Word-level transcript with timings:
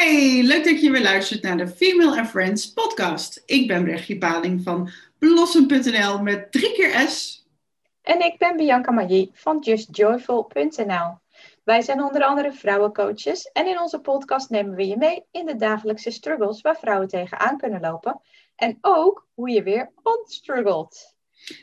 Hey, 0.00 0.42
leuk 0.42 0.64
dat 0.64 0.80
je 0.80 0.90
weer 0.90 1.02
luistert 1.02 1.42
naar 1.42 1.56
de 1.56 1.68
Female 1.68 2.18
and 2.18 2.28
Friends 2.28 2.72
podcast. 2.72 3.42
Ik 3.46 3.66
ben 3.66 3.84
Brechtje 3.84 4.18
Paling 4.18 4.62
van 4.62 4.90
Blossom.nl 5.18 6.22
met 6.22 6.52
drie 6.52 6.72
keer 6.72 7.08
S. 7.08 7.46
En 8.02 8.20
ik 8.20 8.38
ben 8.38 8.56
Bianca 8.56 8.90
Magie 8.90 9.30
van 9.32 9.58
JustJoyful.nl. 9.60 11.18
Wij 11.64 11.82
zijn 11.82 12.02
onder 12.02 12.22
andere 12.22 12.52
vrouwencoaches 12.52 13.50
en 13.52 13.66
in 13.66 13.80
onze 13.80 14.00
podcast 14.00 14.50
nemen 14.50 14.74
we 14.74 14.86
je 14.86 14.96
mee 14.96 15.24
in 15.30 15.46
de 15.46 15.56
dagelijkse 15.56 16.10
struggles 16.10 16.60
waar 16.60 16.78
vrouwen 16.78 17.08
tegenaan 17.08 17.58
kunnen 17.58 17.80
lopen. 17.80 18.20
En 18.56 18.78
ook 18.80 19.26
hoe 19.34 19.50
je 19.50 19.62
weer 19.62 19.90
onstruggelt. 20.02 21.14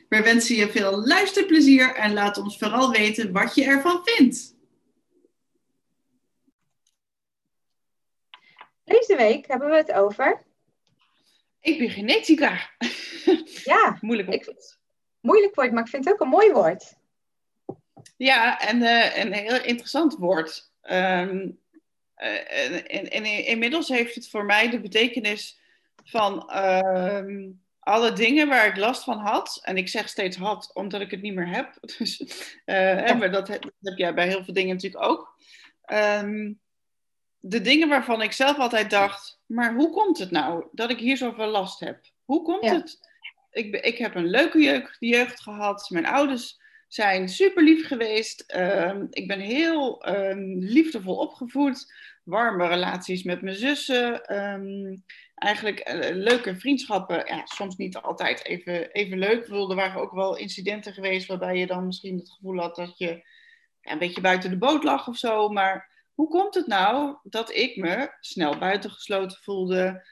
We 0.09 0.21
wensen 0.21 0.55
je 0.55 0.69
veel 0.69 1.07
luisterplezier 1.07 1.95
en 1.95 2.13
laat 2.13 2.37
ons 2.37 2.57
vooral 2.57 2.91
weten 2.91 3.31
wat 3.31 3.55
je 3.55 3.63
ervan 3.63 4.01
vindt. 4.03 4.56
Deze 8.87 9.15
week 9.15 9.47
hebben 9.47 9.69
we 9.69 9.75
het 9.75 9.91
over. 9.91 10.43
Epigenetica. 11.59 12.59
Ja, 13.63 13.97
Moeilijk 14.01 14.29
ik, 14.29 14.53
moeilijk 15.19 15.55
woord, 15.55 15.71
maar 15.71 15.83
ik 15.83 15.89
vind 15.89 16.05
het 16.05 16.13
ook 16.13 16.19
een 16.19 16.27
mooi 16.27 16.51
woord. 16.51 16.95
Ja, 18.17 18.59
en 18.59 18.81
uh, 18.81 19.17
een 19.17 19.33
heel 19.33 19.63
interessant 19.63 20.15
woord. 20.15 20.71
Um, 20.81 21.59
uh, 22.17 22.65
en, 22.65 22.87
en, 22.87 23.09
en, 23.09 23.25
inmiddels 23.45 23.87
heeft 23.87 24.15
het 24.15 24.29
voor 24.29 24.45
mij 24.45 24.69
de 24.69 24.79
betekenis 24.79 25.59
van 26.03 26.49
uh, 26.53 27.45
alle 27.79 28.13
dingen 28.13 28.47
waar 28.47 28.67
ik 28.67 28.77
last 28.77 29.03
van 29.03 29.17
had. 29.17 29.59
En 29.63 29.77
ik 29.77 29.89
zeg 29.89 30.09
steeds 30.09 30.37
had, 30.37 30.73
omdat 30.73 31.01
ik 31.01 31.11
het 31.11 31.21
niet 31.21 31.35
meer 31.35 31.49
heb. 31.49 31.77
Dus, 31.97 32.23
ja. 32.65 33.13
maar 33.13 33.31
dat 33.31 33.47
heb, 33.47 33.61
dat 33.61 33.73
heb, 33.79 33.97
jij 33.97 34.13
bij 34.13 34.27
heel 34.27 34.43
veel 34.43 34.53
dingen 34.53 34.75
natuurlijk 34.75 35.03
ook. 35.03 35.35
Um, 35.93 36.59
de 37.39 37.61
dingen 37.61 37.89
waarvan 37.89 38.21
ik 38.21 38.31
zelf 38.31 38.57
altijd 38.57 38.89
dacht, 38.89 39.41
maar 39.45 39.75
hoe 39.75 39.89
komt 39.89 40.17
het 40.17 40.31
nou 40.31 40.67
dat 40.71 40.89
ik 40.89 40.99
hier 40.99 41.17
zoveel 41.17 41.47
last 41.47 41.79
heb? 41.79 41.99
Hoe 42.25 42.41
komt 42.41 42.63
ja. 42.63 42.73
het? 42.73 42.99
Ik, 43.51 43.75
ik 43.75 43.97
heb 43.97 44.15
een 44.15 44.29
leuke 44.29 44.59
jeugd, 44.59 44.95
jeugd 44.99 45.41
gehad. 45.41 45.89
Mijn 45.89 46.05
ouders 46.05 46.59
zijn 46.87 47.29
super 47.29 47.63
lief 47.63 47.87
geweest. 47.87 48.53
Um, 48.55 49.07
ik 49.09 49.27
ben 49.27 49.39
heel 49.39 50.09
um, 50.09 50.57
liefdevol 50.59 51.15
opgevoed. 51.15 51.93
Warme 52.23 52.67
relaties 52.67 53.23
met 53.23 53.41
mijn 53.41 53.55
zussen. 53.55 54.35
Um, 54.37 55.03
eigenlijk 55.35 55.89
uh, 55.89 56.15
leuke 56.15 56.55
vriendschappen. 56.55 57.25
Ja, 57.25 57.45
soms 57.45 57.75
niet 57.75 57.97
altijd 57.97 58.45
even, 58.45 58.91
even 58.91 59.19
leuk. 59.19 59.39
Ik 59.41 59.47
bedoel, 59.47 59.69
er 59.69 59.75
waren 59.75 60.01
ook 60.01 60.11
wel 60.13 60.37
incidenten 60.37 60.93
geweest 60.93 61.27
waarbij 61.27 61.57
je 61.57 61.67
dan 61.67 61.85
misschien 61.85 62.17
het 62.17 62.31
gevoel 62.31 62.59
had 62.59 62.75
dat 62.75 62.97
je 62.97 63.23
ja, 63.81 63.91
een 63.91 63.99
beetje 63.99 64.21
buiten 64.21 64.49
de 64.49 64.57
boot 64.57 64.83
lag 64.83 65.07
of 65.07 65.17
zo. 65.17 65.49
Maar 65.49 65.96
hoe 66.17 66.27
komt 66.27 66.55
het 66.55 66.67
nou 66.67 67.17
dat 67.23 67.53
ik 67.53 67.75
me 67.75 68.15
snel 68.19 68.57
buitengesloten 68.57 69.37
voelde? 69.41 70.05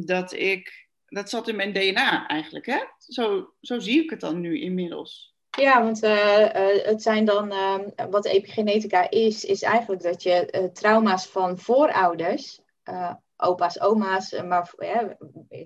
dat 0.00 0.32
ik, 0.32 0.88
dat 1.06 1.30
zat 1.30 1.48
in 1.48 1.56
mijn 1.56 1.72
DNA 1.72 2.26
eigenlijk, 2.26 2.66
hè? 2.66 2.78
Zo, 2.98 3.54
zo 3.60 3.78
zie 3.78 4.02
ik 4.02 4.10
het 4.10 4.20
dan 4.20 4.40
nu 4.40 4.60
inmiddels. 4.60 5.34
Ja, 5.50 5.82
want 5.82 6.04
uh, 6.04 6.40
uh, 6.40 6.84
het 6.84 7.02
zijn 7.02 7.24
dan, 7.24 7.52
uh, 7.52 7.78
wat 8.10 8.26
epigenetica 8.26 9.10
is, 9.10 9.44
is 9.44 9.62
eigenlijk 9.62 10.02
dat 10.02 10.22
je 10.22 10.70
trauma's 10.72 11.26
van 11.26 11.58
voorouders, 11.58 12.60
opa's, 13.36 13.80
oma's, 13.80 14.42
maar 14.42 14.74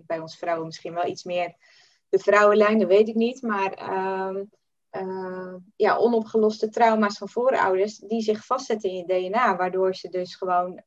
bij 0.06 0.18
ons 0.18 0.36
vrouwen 0.36 0.66
misschien 0.66 0.94
wel 0.94 1.06
iets 1.06 1.24
meer 1.24 1.54
de 2.08 2.18
vrouwenlijn, 2.18 2.78
dat 2.78 2.88
weet 2.88 3.08
ik 3.08 3.14
niet, 3.14 3.42
maar 3.42 3.72
ehm, 4.90 5.56
ja, 5.76 5.96
onopgeloste 5.96 6.68
trauma's 6.68 7.18
van 7.18 7.28
voorouders, 7.28 7.98
die 7.98 8.22
zich 8.22 8.44
vastzetten 8.44 8.90
in 8.90 8.96
je 8.96 9.04
DNA, 9.06 9.56
waardoor 9.56 9.94
ze 9.94 10.08
dus 10.08 10.34
gewoon 10.34 10.82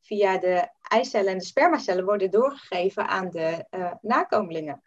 via 0.00 0.38
de 0.38 0.68
eicellen 0.88 1.32
en 1.32 1.38
de 1.38 1.44
spermacellen 1.44 2.04
worden 2.04 2.30
doorgegeven 2.30 3.08
aan 3.08 3.30
de 3.30 3.66
nakomelingen. 4.00 4.82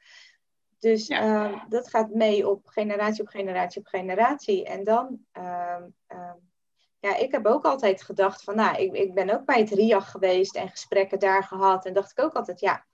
Dus 0.82 1.08
ja. 1.08 1.50
uh, 1.50 1.64
dat 1.70 1.90
gaat 1.90 2.10
mee 2.10 2.50
op 2.50 2.68
generatie 2.68 3.22
op 3.22 3.28
generatie 3.28 3.82
op 3.82 3.88
generatie. 3.88 4.66
En 4.66 4.84
dan, 4.84 5.26
uh, 5.38 5.78
uh, 6.14 6.34
ja, 7.00 7.16
ik 7.16 7.32
heb 7.32 7.46
ook 7.46 7.66
altijd 7.66 8.04
gedacht 8.04 8.44
van, 8.44 8.56
nou, 8.56 8.78
ik, 8.78 8.94
ik 8.94 9.14
ben 9.14 9.30
ook 9.30 9.46
bij 9.46 9.60
het 9.60 9.70
RIAG 9.70 10.12
geweest 10.12 10.56
en 10.56 10.70
gesprekken 10.70 11.20
daar 11.20 11.44
gehad. 11.44 11.86
En 11.86 11.94
dacht 11.94 12.12
ik 12.12 12.24
ook 12.24 12.34
altijd, 12.34 12.60
ja, 12.60 12.86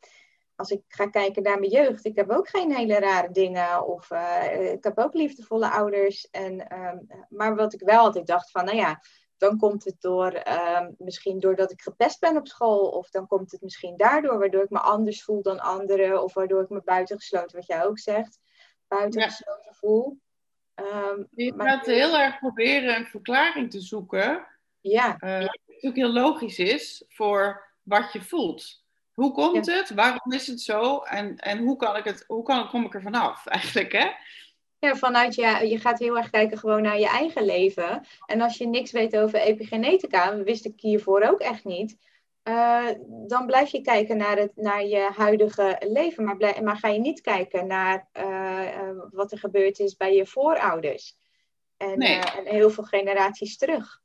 als 0.57 0.69
ik 0.69 0.81
ga 0.87 1.07
kijken 1.09 1.43
naar 1.43 1.59
mijn 1.59 1.71
jeugd, 1.71 2.05
ik 2.05 2.15
heb 2.15 2.29
ook 2.29 2.49
geen 2.49 2.75
hele 2.75 2.99
rare 2.99 3.31
dingen. 3.31 3.85
Of 3.85 4.11
uh, 4.11 4.71
ik 4.71 4.83
heb 4.83 4.97
ook 4.97 5.13
liefdevolle 5.13 5.71
ouders. 5.71 6.29
En, 6.29 6.67
ehm, 6.67 6.97
maar 7.29 7.55
wat 7.55 7.73
ik 7.73 7.79
wel 7.79 7.99
altijd 7.99 8.27
dacht 8.27 8.51
van, 8.51 8.65
nou 8.65 8.77
ja, 8.77 9.01
dan 9.37 9.57
komt 9.57 9.83
het 9.83 9.95
door, 9.99 10.33
uh, 10.47 10.87
misschien 10.97 11.39
doordat 11.39 11.71
ik 11.71 11.81
gepest 11.81 12.19
ben 12.19 12.37
op 12.37 12.47
school. 12.47 12.89
Of 12.89 13.09
dan 13.09 13.27
komt 13.27 13.51
het 13.51 13.61
misschien 13.61 13.97
daardoor, 13.97 14.39
waardoor 14.39 14.63
ik 14.63 14.69
me 14.69 14.79
anders 14.79 15.23
voel 15.23 15.41
dan 15.41 15.59
anderen. 15.59 16.23
Of 16.23 16.33
waardoor 16.33 16.61
ik 16.61 16.69
me 16.69 16.81
buitengesloten, 16.83 17.57
wat 17.57 17.67
jij 17.67 17.85
ook 17.85 17.99
zegt, 17.99 18.39
buitengesloten 18.87 19.71
ja. 19.71 19.73
voel. 19.73 20.19
Um, 20.75 21.27
je 21.31 21.53
maar... 21.53 21.69
gaat 21.69 21.85
heel 21.85 22.17
erg 22.17 22.39
proberen 22.39 22.95
een 22.95 23.05
verklaring 23.05 23.71
te 23.71 23.81
zoeken. 23.81 24.47
Ja. 24.81 25.17
Uh, 25.19 25.39
wat 25.39 25.59
natuurlijk 25.67 25.95
heel 25.95 26.23
logisch 26.23 26.59
is 26.59 27.03
voor 27.07 27.73
wat 27.83 28.13
je 28.13 28.21
voelt. 28.21 28.85
Hoe 29.17 29.31
komt 29.31 29.65
ja. 29.65 29.73
het? 29.73 29.89
Waarom 29.89 30.31
is 30.31 30.47
het 30.47 30.61
zo? 30.61 30.97
En, 30.97 31.37
en 31.37 31.57
hoe, 31.57 31.75
kan 31.75 31.95
ik 31.95 32.03
het, 32.03 32.23
hoe 32.27 32.43
kan, 32.43 32.69
kom 32.69 32.85
ik 32.85 32.93
er 32.93 33.01
vanaf 33.01 33.45
eigenlijk? 33.57 33.91
Hè? 33.91 34.07
Ja, 34.79 34.95
vanuit 34.95 35.35
je, 35.35 35.67
je 35.67 35.79
gaat 35.79 35.99
heel 35.99 36.17
erg 36.17 36.29
kijken 36.29 36.57
gewoon 36.57 36.81
naar 36.81 36.99
je 36.99 37.07
eigen 37.07 37.45
leven. 37.45 38.05
En 38.25 38.41
als 38.41 38.57
je 38.57 38.67
niks 38.67 38.91
weet 38.91 39.17
over 39.17 39.39
epigenetica, 39.39 40.37
wist 40.37 40.65
ik 40.65 40.73
hiervoor 40.79 41.21
ook 41.21 41.39
echt 41.39 41.63
niet. 41.63 41.97
Uh, 42.43 42.87
dan 43.27 43.45
blijf 43.45 43.69
je 43.69 43.81
kijken 43.81 44.17
naar, 44.17 44.37
het, 44.37 44.51
naar 44.55 44.85
je 44.85 45.09
huidige 45.15 45.77
leven. 45.79 46.23
Maar, 46.23 46.37
blijf, 46.37 46.61
maar 46.61 46.77
ga 46.77 46.87
je 46.87 46.99
niet 46.99 47.21
kijken 47.21 47.67
naar 47.67 48.07
uh, 48.13 48.23
uh, 48.23 49.03
wat 49.11 49.31
er 49.31 49.39
gebeurd 49.39 49.79
is 49.79 49.95
bij 49.95 50.15
je 50.15 50.25
voorouders. 50.25 51.17
En, 51.77 51.97
nee. 51.97 52.19
en 52.19 52.45
heel 52.45 52.69
veel 52.69 52.83
generaties 52.83 53.57
terug. 53.57 54.01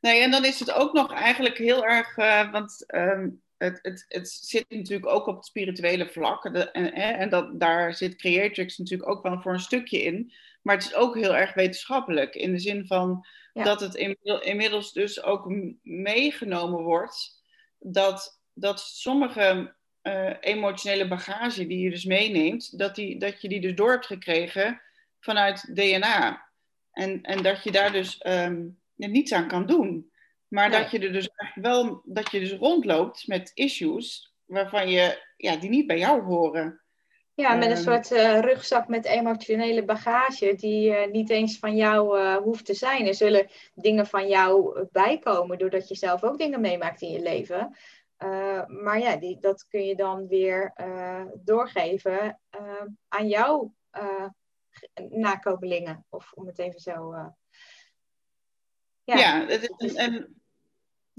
Nee, 0.00 0.20
en 0.20 0.30
dan 0.30 0.44
is 0.44 0.60
het 0.60 0.72
ook 0.72 0.92
nog 0.92 1.12
eigenlijk 1.12 1.58
heel 1.58 1.84
erg. 1.84 2.14
want 2.50 2.84
um, 2.94 3.42
het, 3.60 3.78
het, 3.82 4.04
het 4.08 4.30
zit 4.30 4.64
natuurlijk 4.68 5.10
ook 5.10 5.26
op 5.26 5.36
het 5.36 5.44
spirituele 5.44 6.08
vlak. 6.08 6.54
De, 6.54 6.70
en, 6.70 6.92
en 6.92 7.28
dat, 7.28 7.60
daar 7.60 7.94
zit 7.94 8.16
Creatrix 8.16 8.78
natuurlijk 8.78 9.10
ook 9.10 9.22
wel 9.22 9.40
voor 9.40 9.52
een 9.52 9.60
stukje 9.60 10.02
in. 10.02 10.32
Maar 10.62 10.76
het 10.76 10.84
is 10.84 10.94
ook 10.94 11.14
heel 11.14 11.36
erg 11.36 11.54
wetenschappelijk. 11.54 12.34
In 12.34 12.52
de 12.52 12.58
zin 12.58 12.86
van 12.86 13.26
ja. 13.52 13.64
dat 13.64 13.80
het 13.80 13.94
inmiddels 14.42 14.92
dus 14.92 15.22
ook 15.22 15.52
meegenomen 15.82 16.82
wordt. 16.82 17.42
Dat, 17.78 18.40
dat 18.52 18.80
sommige 18.80 19.74
uh, 20.02 20.34
emotionele 20.40 21.08
bagage 21.08 21.66
die 21.66 21.78
je 21.78 21.90
dus 21.90 22.04
meeneemt. 22.04 22.78
Dat, 22.78 22.94
die, 22.94 23.18
dat 23.18 23.42
je 23.42 23.48
die 23.48 23.60
dus 23.60 23.74
door 23.74 23.90
hebt 23.90 24.06
gekregen 24.06 24.80
vanuit 25.18 25.74
DNA. 25.74 26.48
En, 26.92 27.22
en 27.22 27.42
dat 27.42 27.62
je 27.62 27.70
daar 27.70 27.92
dus 27.92 28.24
um, 28.26 28.78
niets 28.96 29.32
aan 29.32 29.48
kan 29.48 29.66
doen. 29.66 30.09
Maar 30.50 30.68
nee. 30.68 30.80
dat 30.80 30.90
je 30.90 30.98
er 30.98 31.12
dus 31.12 31.28
eigenlijk 31.28 31.74
wel, 31.74 32.02
dat 32.04 32.30
je 32.30 32.40
dus 32.40 32.52
rondloopt 32.52 33.26
met 33.26 33.50
issues 33.54 34.34
waarvan 34.44 34.88
je, 34.88 35.26
ja, 35.36 35.56
die 35.56 35.70
niet 35.70 35.86
bij 35.86 35.98
jou 35.98 36.22
horen. 36.22 36.82
Ja, 37.34 37.54
met 37.54 37.70
een 37.70 37.76
um, 37.76 37.82
soort 37.82 38.10
uh, 38.10 38.40
rugzak 38.40 38.88
met 38.88 39.04
emotionele 39.04 39.84
bagage 39.84 40.54
die 40.54 40.90
uh, 40.90 41.06
niet 41.06 41.30
eens 41.30 41.58
van 41.58 41.76
jou 41.76 42.18
uh, 42.18 42.36
hoeft 42.36 42.64
te 42.64 42.74
zijn. 42.74 43.06
Er 43.06 43.14
zullen 43.14 43.50
dingen 43.74 44.06
van 44.06 44.28
jou 44.28 44.86
bijkomen 44.92 45.58
doordat 45.58 45.88
je 45.88 45.94
zelf 45.94 46.24
ook 46.24 46.38
dingen 46.38 46.60
meemaakt 46.60 47.02
in 47.02 47.10
je 47.10 47.20
leven. 47.20 47.76
maar 48.66 48.98
ja, 48.98 49.16
die, 49.16 49.38
dat 49.38 49.66
kun 49.68 49.84
je 49.84 49.96
dan 49.96 50.26
weer 50.26 50.72
doorgeven 51.44 52.40
aan 53.08 53.28
jouw 53.28 53.74
nakomelingen. 55.08 56.06
Of 56.08 56.32
om 56.32 56.46
het 56.46 56.58
even 56.58 56.80
zo. 56.80 57.14
ja, 59.04 59.16
ja 59.16 59.46
het, 59.46 59.94
en 59.96 60.39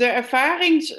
de 0.01 0.07
ervaring, 0.07 0.90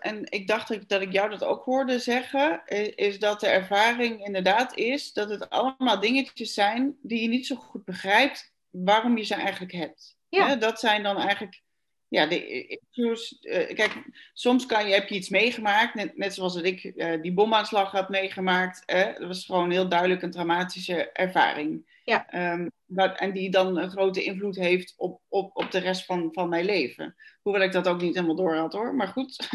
en 0.00 0.30
ik 0.30 0.46
dacht 0.46 0.88
dat 0.88 1.00
ik 1.00 1.12
jou 1.12 1.30
dat 1.30 1.44
ook 1.44 1.64
hoorde 1.64 1.98
zeggen, 1.98 2.62
is 2.94 3.18
dat 3.18 3.40
de 3.40 3.46
ervaring 3.46 4.24
inderdaad 4.24 4.76
is 4.76 5.12
dat 5.12 5.30
het 5.30 5.50
allemaal 5.50 6.00
dingetjes 6.00 6.54
zijn 6.54 6.96
die 7.02 7.22
je 7.22 7.28
niet 7.28 7.46
zo 7.46 7.56
goed 7.56 7.84
begrijpt 7.84 8.52
waarom 8.70 9.16
je 9.16 9.24
ze 9.24 9.34
eigenlijk 9.34 9.72
hebt. 9.72 10.16
Ja. 10.28 10.56
dat 10.56 10.80
zijn 10.80 11.02
dan 11.02 11.18
eigenlijk 11.18 11.62
ja, 12.08 12.26
de 12.26 12.66
issues. 12.66 13.38
Kijk, 13.74 13.92
soms 14.32 14.66
kan 14.66 14.88
je, 14.88 14.94
heb 14.94 15.08
je 15.08 15.14
iets 15.14 15.28
meegemaakt, 15.28 15.94
net, 15.94 16.16
net 16.16 16.34
zoals 16.34 16.54
dat 16.54 16.64
ik 16.64 16.82
die 17.22 17.32
bomaanslag 17.32 17.90
had 17.90 18.08
meegemaakt. 18.08 18.82
dat 19.18 19.26
was 19.26 19.44
gewoon 19.44 19.70
heel 19.70 19.88
duidelijk 19.88 20.22
een 20.22 20.30
traumatische 20.30 21.12
ervaring. 21.12 21.84
Ja. 22.06 22.52
Um, 22.52 22.70
en 23.16 23.32
die 23.32 23.50
dan 23.50 23.76
een 23.76 23.90
grote 23.90 24.24
invloed 24.24 24.56
heeft 24.56 24.94
op, 24.96 25.20
op, 25.28 25.56
op 25.56 25.70
de 25.70 25.78
rest 25.78 26.04
van, 26.04 26.28
van 26.32 26.48
mijn 26.48 26.64
leven. 26.64 27.16
Hoewel 27.42 27.62
ik 27.62 27.72
dat 27.72 27.88
ook 27.88 28.00
niet 28.00 28.14
helemaal 28.14 28.36
door 28.36 28.56
had 28.56 28.72
hoor, 28.72 28.94
maar 28.94 29.08
goed. 29.08 29.48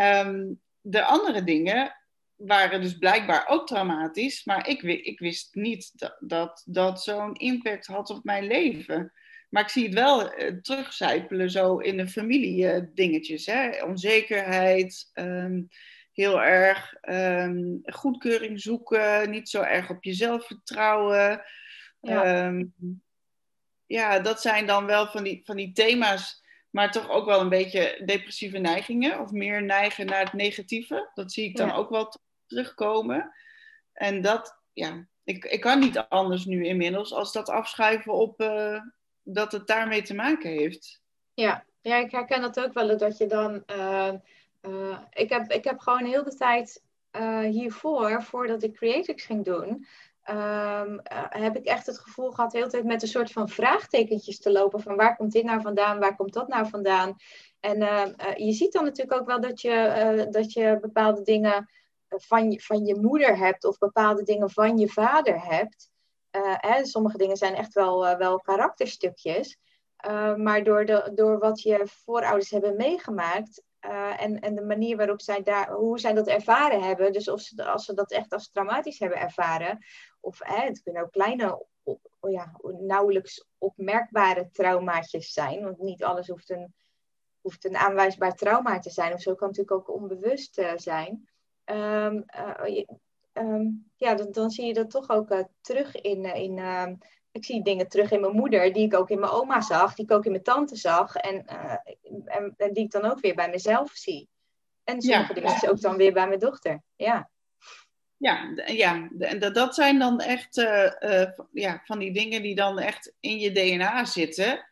um, 0.00 0.60
de 0.80 1.04
andere 1.04 1.44
dingen 1.44 1.96
waren 2.36 2.80
dus 2.80 2.98
blijkbaar 2.98 3.48
ook 3.48 3.66
traumatisch, 3.66 4.44
maar 4.44 4.68
ik, 4.68 4.82
ik 4.82 5.18
wist 5.18 5.54
niet 5.54 5.90
dat 5.94 6.16
dat, 6.20 6.62
dat 6.66 7.02
zo'n 7.02 7.34
impact 7.34 7.86
had 7.86 8.10
op 8.10 8.24
mijn 8.24 8.46
leven. 8.46 9.12
Maar 9.56 9.64
ik 9.64 9.70
zie 9.70 9.84
het 9.84 9.94
wel 9.94 10.32
terugcijpelen 10.62 11.50
zo 11.50 11.78
in 11.78 11.96
de 11.96 12.08
familie 12.08 12.92
dingetjes. 12.92 13.46
Hè? 13.46 13.84
Onzekerheid, 13.84 15.10
ehm, 15.12 15.62
heel 16.12 16.42
erg 16.42 16.94
um, 17.08 17.80
goedkeuring 17.84 18.60
zoeken, 18.60 19.30
niet 19.30 19.48
zo 19.48 19.62
erg 19.62 19.90
op 19.90 20.04
jezelf 20.04 20.46
vertrouwen. 20.46 21.42
Ja. 22.00 22.24
Ehm, 22.24 22.64
ja, 23.86 24.18
dat 24.18 24.40
zijn 24.40 24.66
dan 24.66 24.86
wel 24.86 25.06
van 25.06 25.24
die, 25.24 25.42
van 25.44 25.56
die 25.56 25.72
thema's, 25.72 26.42
maar 26.70 26.90
toch 26.90 27.08
ook 27.10 27.26
wel 27.26 27.40
een 27.40 27.48
beetje 27.48 28.02
depressieve 28.04 28.58
neigingen 28.58 29.20
of 29.20 29.30
meer 29.30 29.62
neigen 29.62 30.06
naar 30.06 30.24
het 30.24 30.32
negatieve. 30.32 31.10
Dat 31.14 31.32
zie 31.32 31.44
ik 31.44 31.56
dan 31.56 31.72
ook 31.72 31.90
wel 31.90 32.14
terugkomen. 32.46 33.32
En 33.92 34.22
dat, 34.22 34.60
ja, 34.72 35.06
ik, 35.24 35.44
ik 35.44 35.60
kan 35.60 35.78
niet 35.78 35.98
anders 35.98 36.44
nu 36.44 36.66
inmiddels 36.66 37.12
als 37.12 37.32
dat 37.32 37.48
afschuiven 37.48 38.12
op 38.12 38.40
uh, 38.40 38.80
dat 39.28 39.52
het 39.52 39.66
daarmee 39.66 40.02
te 40.02 40.14
maken 40.14 40.50
heeft. 40.50 41.00
Ja, 41.34 41.64
ja 41.80 41.96
ik 41.96 42.10
herken 42.10 42.40
dat 42.40 42.60
ook 42.60 42.72
wel, 42.72 42.98
dat 42.98 43.16
je 43.18 43.26
dan. 43.26 43.62
Uh, 43.66 44.12
uh, 44.62 44.98
ik, 45.10 45.30
heb, 45.30 45.50
ik 45.50 45.64
heb 45.64 45.78
gewoon 45.78 46.04
heel 46.04 46.24
de 46.24 46.34
tijd 46.34 46.84
hiervoor, 47.50 48.22
voordat 48.22 48.62
ik 48.62 48.74
Creatrix 48.74 49.24
ging 49.24 49.44
doen, 49.44 49.86
um, 50.30 51.00
heb 51.28 51.56
ik 51.56 51.64
echt 51.64 51.86
het 51.86 51.98
gevoel 51.98 52.30
gehad, 52.30 52.50
de 52.50 52.58
hele 52.58 52.70
tijd 52.70 52.84
met 52.84 53.02
een 53.02 53.08
soort 53.08 53.32
van 53.32 53.48
vraagtekentjes 53.48 54.38
te 54.38 54.52
lopen. 54.52 54.80
Van 54.80 54.96
waar 54.96 55.16
komt 55.16 55.32
dit 55.32 55.44
nou 55.44 55.60
vandaan? 55.60 55.98
Waar 55.98 56.16
komt 56.16 56.32
dat 56.32 56.48
nou 56.48 56.68
vandaan? 56.68 57.16
En 57.60 57.78
je 58.36 58.52
ziet 58.52 58.72
dan 58.72 58.84
natuurlijk 58.84 59.20
ook 59.20 59.26
wel 59.26 59.40
dat 59.40 59.60
je, 59.60 60.26
dat 60.30 60.52
je 60.52 60.78
bepaalde 60.80 61.22
dingen 61.22 61.70
van, 62.08 62.60
van 62.60 62.84
je 62.84 62.96
moeder 63.00 63.38
hebt 63.38 63.64
of 63.64 63.78
bepaalde 63.78 64.22
dingen 64.22 64.50
van 64.50 64.78
je 64.78 64.88
vader 64.88 65.44
hebt. 65.44 65.90
Uh, 66.36 66.54
hè, 66.56 66.84
sommige 66.84 67.18
dingen 67.18 67.36
zijn 67.36 67.54
echt 67.54 67.74
wel, 67.74 68.06
uh, 68.06 68.16
wel 68.16 68.40
karakterstukjes. 68.40 69.58
Uh, 70.06 70.34
maar 70.34 70.64
door, 70.64 70.84
de, 70.84 71.10
door 71.14 71.38
wat 71.38 71.62
je 71.62 71.86
voorouders 71.86 72.50
hebben 72.50 72.76
meegemaakt 72.76 73.62
en, 74.18 74.40
en 74.40 74.54
de 74.54 74.62
manier 74.62 74.96
waarop 74.96 75.20
zij 75.20 75.42
daar, 75.42 75.70
hoe 75.72 75.98
zij 75.98 76.12
dat 76.12 76.26
ervaren 76.26 76.82
hebben, 76.82 77.12
dus 77.12 77.28
of 77.28 77.40
ze, 77.40 77.64
als 77.64 77.84
ze 77.84 77.94
dat 77.94 78.12
echt 78.12 78.32
als 78.32 78.50
traumatisch 78.50 78.98
hebben 78.98 79.18
ervaren, 79.18 79.78
of 80.20 80.38
het 80.42 80.82
kunnen 80.82 81.02
ook 81.02 81.10
kleine, 81.10 81.64
op, 81.82 82.10
ja, 82.20 82.52
nauwelijks 82.78 83.46
opmerkbare 83.58 84.50
traumaatjes 84.50 85.32
zijn, 85.32 85.62
want 85.62 85.78
niet 85.78 86.04
alles 86.04 86.28
hoeft 86.28 86.50
een, 86.50 86.74
hoeft 87.40 87.64
een 87.64 87.76
aanwijsbaar 87.76 88.34
trauma 88.34 88.78
te 88.78 88.90
zijn, 88.90 89.12
of 89.12 89.20
zo 89.20 89.34
kan 89.34 89.48
natuurlijk 89.48 89.76
ook 89.76 89.94
onbewust 89.94 90.62
zijn. 90.76 91.28
Um, 91.64 92.24
um, 93.38 93.90
ja, 93.96 94.14
dan, 94.14 94.32
dan, 94.32 94.50
zie 94.50 94.66
je 94.66 94.74
dat 94.74 94.90
toch 94.90 95.10
ook 95.10 95.30
uh, 95.30 95.40
terug 95.60 95.94
in. 95.94 96.24
Uh, 96.24 96.34
in 96.34 96.56
uh, 96.56 96.86
ik 97.32 97.44
zie 97.44 97.62
dingen 97.62 97.88
terug 97.88 98.10
in 98.10 98.20
mijn 98.20 98.36
moeder, 98.36 98.72
die 98.72 98.84
ik 98.84 98.94
ook 98.94 99.10
in 99.10 99.20
mijn 99.20 99.32
oma 99.32 99.60
zag, 99.60 99.94
die 99.94 100.04
ik 100.04 100.10
ook 100.10 100.24
in 100.24 100.30
mijn 100.30 100.42
tante 100.42 100.76
zag, 100.76 101.16
en, 101.16 101.46
en, 102.24 102.54
en, 102.56 102.72
die 102.72 102.84
ik 102.84 102.90
dan 102.90 103.04
ook 103.04 103.20
weer 103.20 103.34
bij 103.34 103.50
mezelf 103.50 103.90
zie. 103.90 104.28
En 104.84 105.02
sommige 105.02 105.34
ja. 105.34 105.40
dingen 105.40 105.70
ook 105.70 105.80
dan 105.80 105.96
weer 105.96 106.12
bij 106.12 106.26
mijn 106.26 106.40
dochter. 106.40 106.82
Ja. 106.96 107.30
Ja, 108.16 108.52
ja, 108.66 109.10
en 109.18 109.38
dat, 109.38 109.54
dat 109.54 109.74
zijn 109.74 109.98
dan 109.98 110.20
echt 110.20 110.54
ja, 111.52 111.80
van 111.84 111.98
die 111.98 112.12
dingen 112.12 112.42
die 112.42 112.54
dan 112.54 112.78
echt 112.78 113.14
in 113.20 113.38
je 113.38 113.52
DNA 113.52 114.04
zitten. 114.04 114.66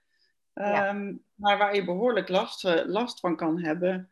Ja. 0.55 0.87
Ehm, 0.87 1.15
maar 1.35 1.59
waar 1.59 1.75
je 1.75 1.85
behoorlijk 1.85 2.29
last, 2.29 2.63
last 2.87 3.21
van 3.21 3.37
kan 3.37 3.61
hebben. 3.61 4.11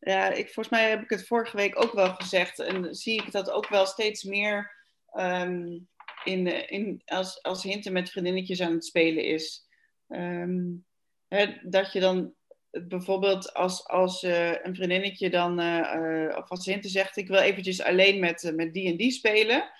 Ja, 0.00 0.30
ik, 0.30 0.44
volgens 0.44 0.68
mij 0.68 0.90
heb 0.90 1.02
ik 1.02 1.10
het 1.10 1.26
vorige 1.26 1.56
week 1.56 1.82
ook 1.82 1.92
wel 1.92 2.14
gezegd. 2.14 2.58
En 2.58 2.94
zie 2.94 3.22
ik 3.22 3.32
dat 3.32 3.50
ook 3.50 3.68
wel 3.68 3.86
steeds 3.86 4.22
meer 4.22 4.72
um, 5.14 5.88
in, 6.24 6.68
in, 6.68 7.02
als, 7.04 7.42
als 7.42 7.62
Hinten 7.62 7.92
met 7.92 8.10
vriendinnetjes 8.10 8.60
aan 8.60 8.72
het 8.72 8.84
spelen 8.84 9.24
is. 9.24 9.68
Um, 10.08 10.84
hè, 11.28 11.58
dat 11.62 11.92
je 11.92 12.00
dan 12.00 12.34
bijvoorbeeld 12.70 13.54
als, 13.54 13.86
als 13.86 14.22
uh, 14.22 14.64
een 14.64 14.74
vriendinnetje 14.74 15.30
dan, 15.30 15.60
uh, 15.60 16.36
of 16.36 16.48
als 16.48 16.66
Hinte 16.66 16.88
zegt, 16.88 17.16
ik 17.16 17.28
wil 17.28 17.38
eventjes 17.38 17.82
alleen 17.82 18.20
met, 18.20 18.52
met 18.54 18.72
die 18.72 18.88
en 18.88 18.96
die 18.96 19.10
spelen. 19.10 19.70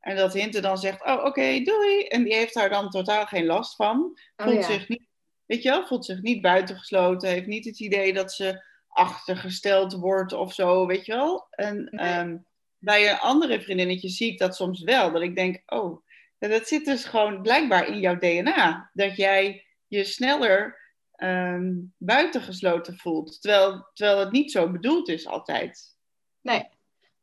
En 0.00 0.16
dat 0.16 0.32
Hinte 0.32 0.60
dan 0.60 0.78
zegt, 0.78 1.04
oh 1.04 1.12
oké, 1.12 1.26
okay, 1.26 1.64
doei. 1.64 2.02
En 2.02 2.24
die 2.24 2.34
heeft 2.34 2.54
daar 2.54 2.70
dan 2.70 2.90
totaal 2.90 3.26
geen 3.26 3.46
last 3.46 3.76
van. 3.76 4.18
Oh, 4.36 4.46
voelt 4.46 4.66
ja. 4.66 4.72
zich 4.72 4.88
niet, 4.88 5.08
weet 5.46 5.62
je 5.62 5.68
wel, 5.68 5.86
voelt 5.86 6.04
zich 6.04 6.22
niet 6.22 6.42
buitengesloten. 6.42 7.28
Heeft 7.28 7.46
niet 7.46 7.64
het 7.64 7.80
idee 7.80 8.12
dat 8.12 8.32
ze 8.32 8.64
achtergesteld 8.96 9.92
wordt 9.92 10.32
of 10.32 10.52
zo, 10.52 10.86
weet 10.86 11.06
je 11.06 11.12
wel. 11.12 11.46
En 11.50 12.06
um, 12.06 12.46
bij 12.78 13.10
een 13.10 13.18
andere 13.18 13.60
vriendinnetje 13.60 14.08
zie 14.08 14.32
ik 14.32 14.38
dat 14.38 14.56
soms 14.56 14.82
wel. 14.82 15.12
Dat 15.12 15.22
ik 15.22 15.34
denk, 15.34 15.62
oh, 15.66 16.02
dat 16.38 16.68
zit 16.68 16.84
dus 16.84 17.04
gewoon 17.04 17.42
blijkbaar 17.42 17.86
in 17.88 18.00
jouw 18.00 18.18
DNA. 18.18 18.90
Dat 18.92 19.16
jij 19.16 19.64
je 19.86 20.04
sneller 20.04 20.78
um, 21.16 21.94
buitengesloten 21.98 22.96
voelt. 22.96 23.40
Terwijl, 23.40 23.90
terwijl 23.92 24.18
het 24.18 24.32
niet 24.32 24.50
zo 24.50 24.70
bedoeld 24.70 25.08
is 25.08 25.26
altijd. 25.26 25.96
Nee. 26.40 26.68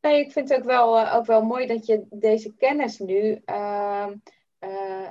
Nee, 0.00 0.24
ik 0.24 0.32
vind 0.32 0.48
het 0.48 0.58
ook 0.58 0.64
wel, 0.64 1.00
uh, 1.00 1.14
ook 1.14 1.26
wel 1.26 1.42
mooi 1.42 1.66
dat 1.66 1.86
je 1.86 2.06
deze 2.10 2.54
kennis 2.54 2.98
nu 2.98 3.42
uh, 3.46 4.10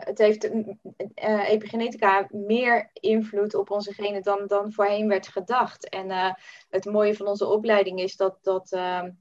het 0.05 0.17
heeft 0.17 0.49
uh, 0.49 1.49
epigenetica 1.49 2.27
meer 2.31 2.89
invloed 2.93 3.55
op 3.55 3.69
onze 3.69 3.93
genen 3.93 4.21
dan, 4.21 4.47
dan 4.47 4.73
voorheen 4.73 5.07
werd 5.07 5.27
gedacht. 5.27 5.89
En 5.89 6.09
uh, 6.09 6.33
het 6.69 6.85
mooie 6.85 7.15
van 7.15 7.27
onze 7.27 7.47
opleiding 7.47 7.99
is 7.99 8.15
dat, 8.15 8.37
dat 8.41 8.71
ehm, 8.71 9.11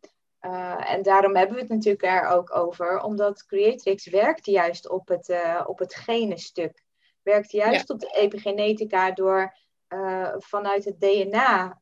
en 0.86 1.02
daarom 1.02 1.36
hebben 1.36 1.54
we 1.54 1.62
het 1.62 1.70
natuurlijk 1.70 2.04
er 2.04 2.26
ook 2.26 2.56
over, 2.56 3.02
omdat 3.02 3.46
Creatrix 3.46 4.06
werkt 4.06 4.46
juist 4.46 4.88
op 4.88 5.08
het, 5.08 5.34
op 5.66 5.78
het 5.78 5.94
genenstuk. 5.94 6.82
Werkt 7.22 7.50
juist 7.50 7.88
ja. 7.88 7.94
op 7.94 8.00
de 8.00 8.16
epigenetica 8.20 9.10
door 9.10 9.56
vanuit 10.38 10.84
het 10.84 11.00
DNA 11.00 11.80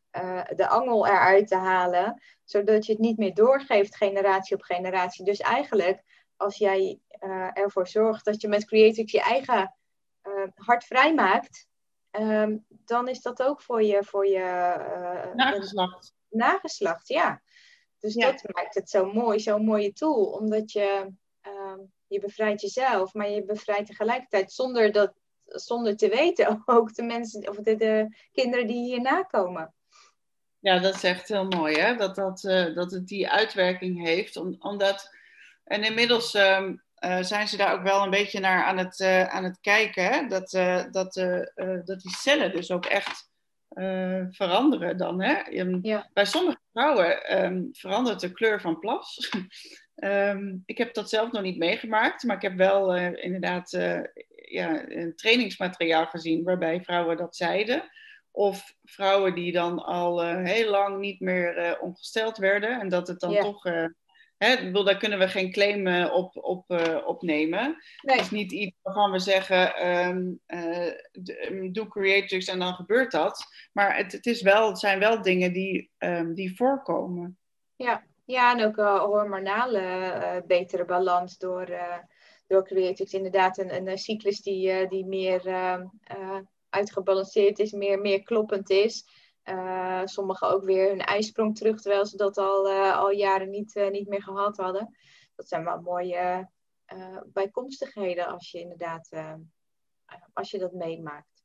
de 0.55 0.69
angel 0.69 1.07
eruit 1.07 1.49
te 1.49 1.57
halen, 1.57 2.23
zodat 2.45 2.87
je 2.87 2.93
het 2.93 3.01
niet 3.01 3.19
meer 3.19 3.35
doorgeeft 3.35 3.97
generatie 3.97 4.57
op 4.57 4.63
generatie. 4.63 5.25
Dus 5.25 5.39
eigenlijk 5.39 6.03
als 6.41 6.57
jij 6.57 7.01
uh, 7.21 7.59
ervoor 7.59 7.89
zorgt 7.89 8.25
dat 8.25 8.41
je 8.41 8.49
met 8.49 8.65
Creatrix 8.65 9.13
je 9.13 9.23
eigen 9.23 9.75
uh, 10.23 10.47
hart 10.55 10.85
vrijmaakt, 10.85 11.69
um, 12.11 12.65
dan 12.69 13.09
is 13.09 13.23
dat 13.23 13.43
ook 13.43 13.63
voor 13.63 13.83
je, 13.83 14.05
voor 14.05 14.27
je 14.27 14.75
uh, 14.79 15.35
nageslacht. 15.35 16.15
nageslacht, 16.29 17.09
ja. 17.09 17.43
Dus 17.99 18.15
ja. 18.15 18.31
dat 18.31 18.43
maakt 18.53 18.75
het 18.75 18.91
zo 18.91 19.13
mooi, 19.13 19.41
zo'n 19.41 19.65
mooie 19.65 19.93
tool, 19.93 20.25
omdat 20.25 20.73
je, 20.73 21.13
um, 21.43 21.93
je 22.07 22.21
bevrijdt 22.21 22.61
jezelf, 22.61 23.15
maar 23.15 23.31
je 23.31 23.45
bevrijdt 23.45 23.87
tegelijkertijd 23.87 24.53
zonder, 24.53 24.93
dat, 24.93 25.13
zonder 25.45 25.97
te 25.97 26.09
weten 26.09 26.63
ook 26.67 26.95
de 26.95 27.03
mensen 27.03 27.49
of 27.49 27.57
de, 27.57 27.77
de 27.77 28.17
kinderen 28.33 28.67
die 28.67 28.85
hierna 28.85 29.23
komen. 29.23 29.75
Ja, 30.59 30.79
dat 30.79 30.95
is 30.95 31.05
echt 31.05 31.29
heel 31.29 31.47
mooi, 31.47 31.77
hè? 31.77 31.97
Dat, 31.97 32.15
dat, 32.15 32.41
dat 32.75 32.91
het 32.91 33.07
die 33.07 33.31
uitwerking 33.31 34.05
heeft, 34.05 34.37
om, 34.37 34.57
omdat 34.59 35.11
en 35.71 35.85
inmiddels 35.85 36.35
uh, 36.35 36.69
uh, 37.05 37.23
zijn 37.23 37.49
ze 37.49 37.57
daar 37.57 37.75
ook 37.75 37.83
wel 37.83 38.03
een 38.03 38.11
beetje 38.11 38.41
naar 38.41 38.65
aan 38.65 38.79
het, 38.79 39.01
uh, 39.01 39.25
aan 39.25 39.45
het 39.45 39.61
kijken. 39.61 40.05
Hè? 40.05 40.27
Dat, 40.27 40.53
uh, 40.53 40.85
dat, 40.91 41.13
dat 41.85 42.01
die 42.01 42.17
cellen 42.17 42.53
dus 42.53 42.71
ook 42.71 42.87
echt 42.87 43.29
veranderen 44.31 44.97
dan. 44.97 45.23
Hè? 45.23 45.41
Ja. 45.83 46.11
Bij 46.13 46.25
sommige 46.25 46.59
vrouwen 46.73 47.43
um, 47.45 47.69
verandert 47.73 48.21
de 48.21 48.33
kleur 48.33 48.61
van 48.61 48.79
plas. 48.79 49.31
ik 50.67 50.79
heb 50.79 50.95
dat 50.95 51.09
zelf 51.09 51.33
nog 51.33 51.43
niet 51.43 51.59
meegemaakt, 51.59 52.23
maar 52.23 52.37
ik 52.37 52.43
heb 52.43 52.57
wel 52.57 52.97
inderdaad 52.97 53.71
ja, 54.35 54.91
een 54.91 55.17
trainingsmateriaal 55.17 56.07
gezien 56.07 56.43
waarbij 56.45 56.83
vrouwen 56.83 57.17
dat 57.17 57.37
zeiden. 57.37 57.91
Of 58.31 58.75
vrouwen 58.85 59.35
die 59.35 59.53
dan 59.53 59.85
al 59.85 60.25
heel 60.25 60.71
lang 60.71 60.99
niet 60.99 61.21
meer 61.21 61.79
ongesteld 61.81 62.37
werden 62.37 62.81
en 62.81 62.89
dat 62.89 63.09
het 63.09 63.21
dan 63.21 63.31
ja. 63.31 63.43
toch 63.43 63.63
Hè, 64.45 64.71
daar 64.71 64.97
kunnen 64.97 65.19
we 65.19 65.29
geen 65.29 65.53
claim 65.53 65.87
uh, 65.87 66.13
op, 66.15 66.37
op, 66.37 66.71
uh, 66.71 67.07
opnemen. 67.07 67.77
Nee. 68.03 68.17
Het 68.17 68.25
is 68.25 68.31
niet 68.31 68.53
iets 68.53 68.77
waarvan 68.83 69.11
we 69.11 69.19
zeggen, 69.19 69.89
um, 69.89 70.41
uh, 70.47 71.73
doe 71.73 71.89
creatives 71.89 72.47
en 72.47 72.59
dan 72.59 72.75
gebeurt 72.75 73.11
dat. 73.11 73.45
Maar 73.73 73.97
het, 73.97 74.13
het, 74.13 74.27
is 74.27 74.43
wel, 74.43 74.69
het 74.69 74.79
zijn 74.79 74.99
wel 74.99 75.23
dingen 75.23 75.53
die, 75.53 75.91
um, 75.99 76.35
die 76.35 76.57
voorkomen. 76.57 77.39
Ja. 77.77 78.05
ja, 78.25 78.59
en 78.59 78.65
ook 78.65 78.77
hormonale 79.07 80.45
betere 80.47 80.85
balans 80.85 81.39
door, 81.39 81.69
door 82.47 82.65
creatives. 82.65 83.13
Inderdaad, 83.13 83.59
een, 83.59 83.89
een 83.89 83.99
cyclus 83.99 84.41
die, 84.41 84.89
die 84.89 85.07
meer 85.07 85.47
ehm, 85.47 85.87
uitgebalanceerd 86.69 87.59
is, 87.59 87.73
meer, 87.73 88.01
meer 88.01 88.23
kloppend 88.23 88.71
is. 88.71 89.05
Uh, 89.45 90.01
sommigen 90.05 90.49
ook 90.49 90.65
weer 90.65 90.89
hun 90.89 91.01
ijsprong 91.01 91.57
terug, 91.57 91.81
terwijl 91.81 92.07
ze 92.07 92.17
dat 92.17 92.39
al, 92.39 92.71
uh, 92.71 92.97
al 92.97 93.11
jaren 93.11 93.51
niet, 93.51 93.77
uh, 93.77 93.91
niet 93.91 94.09
meer 94.09 94.23
gehad 94.23 94.57
hadden. 94.57 94.97
Dat 95.37 95.49
zijn 95.49 95.65
wel 95.65 95.81
mooie 95.81 96.49
bijkomstigheden 97.25 98.27
als 98.27 98.51
je 98.51 98.61
inderdaad 98.61 99.09
als 100.33 100.51
je 100.51 100.59
dat 100.59 100.73
meemaakt. 100.73 101.45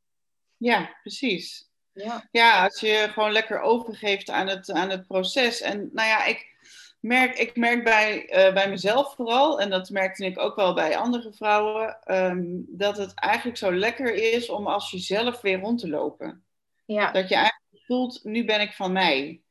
Ja, 0.58 0.96
precies. 1.02 1.70
Ja. 1.92 2.28
ja, 2.32 2.64
als 2.64 2.80
je 2.80 3.08
gewoon 3.12 3.32
lekker 3.32 3.60
overgeeft 3.60 4.30
aan 4.30 4.48
het, 4.48 4.72
aan 4.72 4.90
het 4.90 5.08
proces. 5.08 5.62
En 5.62 5.90
nou 5.94 6.08
ja, 6.08 6.25
ik 6.25 6.56
merk, 7.00 7.38
ik 7.38 7.56
merk 7.56 7.84
bij, 7.84 8.25
bij 8.54 8.70
mezelf 8.70 9.16
vooral, 9.16 9.60
en 9.60 9.70
dat 9.70 9.90
merkte 9.90 10.25
ik 10.25 10.40
ook 10.40 10.56
wel 10.56 10.74
bij 10.74 10.98
andere 10.98 11.34
vrouwen, 11.34 11.98
um, 12.06 12.66
dat 12.68 12.98
het 12.98 13.14
eigenlijk 13.14 13.58
zo 13.58 13.74
lekker 13.74 14.14
is 14.14 14.50
om 14.50 14.68
als 14.68 14.92
jezelf 14.92 15.42
weer 15.42 15.60
rond 15.60 15.80
te 15.80 15.90
lopen. 15.90 16.46
Ja. 16.86 17.12
Dat 17.12 17.30
je 17.30 17.36
eigenlijk 17.36 17.65
voelt, 17.86 18.20
nu 18.24 18.46
ben 18.46 18.62
ik 18.62 18.74
van 18.74 18.92
mij. 18.92 19.42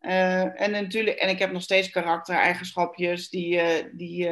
Uh, 0.00 0.60
en 0.60 0.70
natuurlijk, 0.70 1.16
en 1.16 1.28
ik 1.28 1.38
heb 1.38 1.52
nog 1.52 1.62
steeds 1.62 1.90
karaktereigenschapjes 1.90 3.28
die, 3.28 3.54
uh, 3.54 3.84
die, 3.92 4.30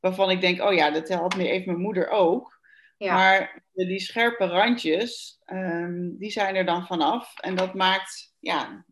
waarvan 0.00 0.30
ik 0.30 0.40
denk, 0.40 0.62
oh 0.62 0.74
ja, 0.74 0.90
dat 0.90 1.08
had 1.08 1.36
me 1.36 1.48
even 1.48 1.66
mijn 1.66 1.82
moeder 1.82 2.08
ook. 2.08 2.60
Ja. 2.96 3.14
Maar 3.14 3.62
die 3.72 4.00
scherpe 4.00 4.46
randjes, 4.46 5.40
um, 5.46 6.16
die 6.18 6.30
zijn 6.30 6.56
er 6.56 6.64
dan 6.64 6.86
vanaf. 6.86 7.38
En 7.38 7.54
dat 7.54 7.74
maakt, 7.74 8.34
ja, 8.40 8.84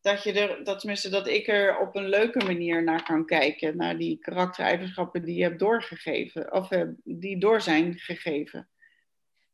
dat 0.00 0.22
je 0.22 0.32
er, 0.32 0.64
dat 0.64 0.78
tenminste 0.78 1.08
dat 1.08 1.28
ik 1.28 1.48
er 1.48 1.78
op 1.78 1.96
een 1.96 2.08
leuke 2.08 2.44
manier 2.44 2.82
naar 2.82 3.02
kan 3.02 3.26
kijken, 3.26 3.76
naar 3.76 3.98
die 3.98 4.18
karaktereigenschappen 4.18 5.24
die 5.24 5.36
je 5.36 5.42
hebt 5.42 5.58
doorgegeven, 5.58 6.52
of 6.52 6.68
die 7.04 7.38
door 7.38 7.60
zijn 7.60 7.98
gegeven. 7.98 8.68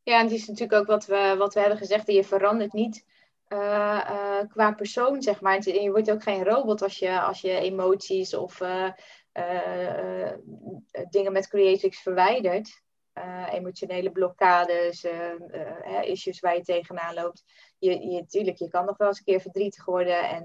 Ja, 0.02 0.18
en 0.18 0.25
het 0.25 0.35
is 0.35 0.47
natuurlijk 0.47 0.80
ook 0.80 0.87
wat 0.87 1.06
we, 1.06 1.35
wat 1.38 1.54
we 1.54 1.61
hebben 1.61 1.78
gezegd, 1.78 2.12
je 2.12 2.25
verandert 2.25 2.73
niet 2.73 3.04
uh, 3.52 4.00
uh, 4.11 4.49
qua 4.49 4.73
persoon, 4.73 5.23
zeg 5.23 5.40
maar. 5.40 5.69
Je 5.69 5.90
wordt 5.90 6.11
ook 6.11 6.23
geen 6.23 6.45
robot 6.45 6.83
als 6.83 6.99
je, 6.99 7.21
als 7.21 7.40
je 7.40 7.50
emoties 7.50 8.35
of 8.35 8.62
dingen 11.11 11.33
met 11.33 11.49
Creatrix 11.49 12.02
verwijdert. 12.02 12.83
emotionele 13.50 14.11
blokkades, 14.11 15.07
issues 16.02 16.40
waar 16.40 16.54
je 16.54 16.62
tegenaan 16.62 17.14
loopt 17.14 17.45
je, 17.80 18.09
je, 18.09 18.26
tuurlijk, 18.26 18.57
je 18.57 18.69
kan 18.69 18.85
nog 18.85 18.97
wel 18.97 19.09
eens 19.09 19.19
een 19.19 19.25
keer 19.25 19.40
verdrietig 19.40 19.85
worden. 19.85 20.28
En, 20.28 20.45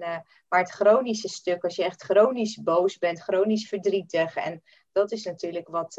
maar 0.49 0.59
het 0.59 0.71
chronische 0.71 1.27
stuk, 1.27 1.63
als 1.63 1.75
je 1.75 1.83
echt 1.83 2.03
chronisch 2.03 2.61
boos 2.63 2.97
bent, 2.97 3.21
chronisch 3.21 3.67
verdrietig. 3.67 4.35
En 4.35 4.63
dat 4.91 5.11
is 5.11 5.23
natuurlijk 5.23 5.67
wat, 5.67 5.95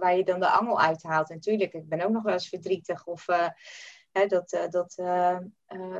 waar 0.00 0.16
je 0.16 0.24
dan 0.24 0.40
de 0.40 0.48
angel 0.50 0.80
uithaalt. 0.80 1.30
En 1.30 1.40
tuurlijk, 1.40 1.72
ik 1.72 1.88
ben 1.88 2.00
ook 2.00 2.10
nog 2.10 2.22
wel 2.22 2.32
eens 2.32 2.48
verdrietig. 2.48 3.06
Of 3.06 3.26
hè, 4.14 4.26
dat, 4.26 4.66
dat, 4.70 4.94